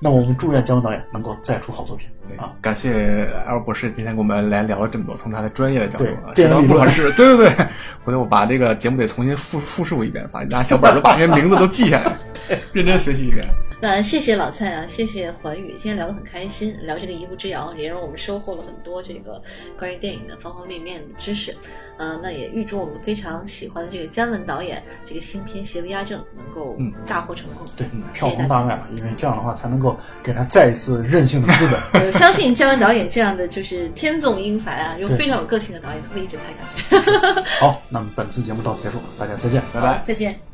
[0.00, 2.52] 那我们祝愿姜文导演能够再出好作品啊！
[2.60, 7.66] 感谢 L 博士今天跟我们来聊了这么多，从他的专业的角度啊，电影不合适，对对对，
[8.04, 12.12] 回头我把这个节目得重新复复述一遍，把拿小本儿把这些名字都记下来，
[12.72, 13.46] 认真学习一遍。
[13.80, 19.40] 那谢谢老蔡啊，谢谢环宇，今天聊得很开心，聊这个一步之遥，也让我们收获了很多这个
[19.78, 21.56] 关于电影的方方面面的知识。
[21.96, 26.76] 呃，那也预祝我们非常喜欢的这个姜文导演这个新片《邪不压正》能够
[27.06, 32.04] 大获成功，对，票房大卖嘛，因为这样的话才能够给他再一次任性的资本。
[32.04, 37.40] 我相信姜文导演这样的就是天纵英才啊，又非常有个性的导演，会一直拍下去。
[37.60, 40.47] 好，那么本次节目到此结束，大家再见，拜拜，再见。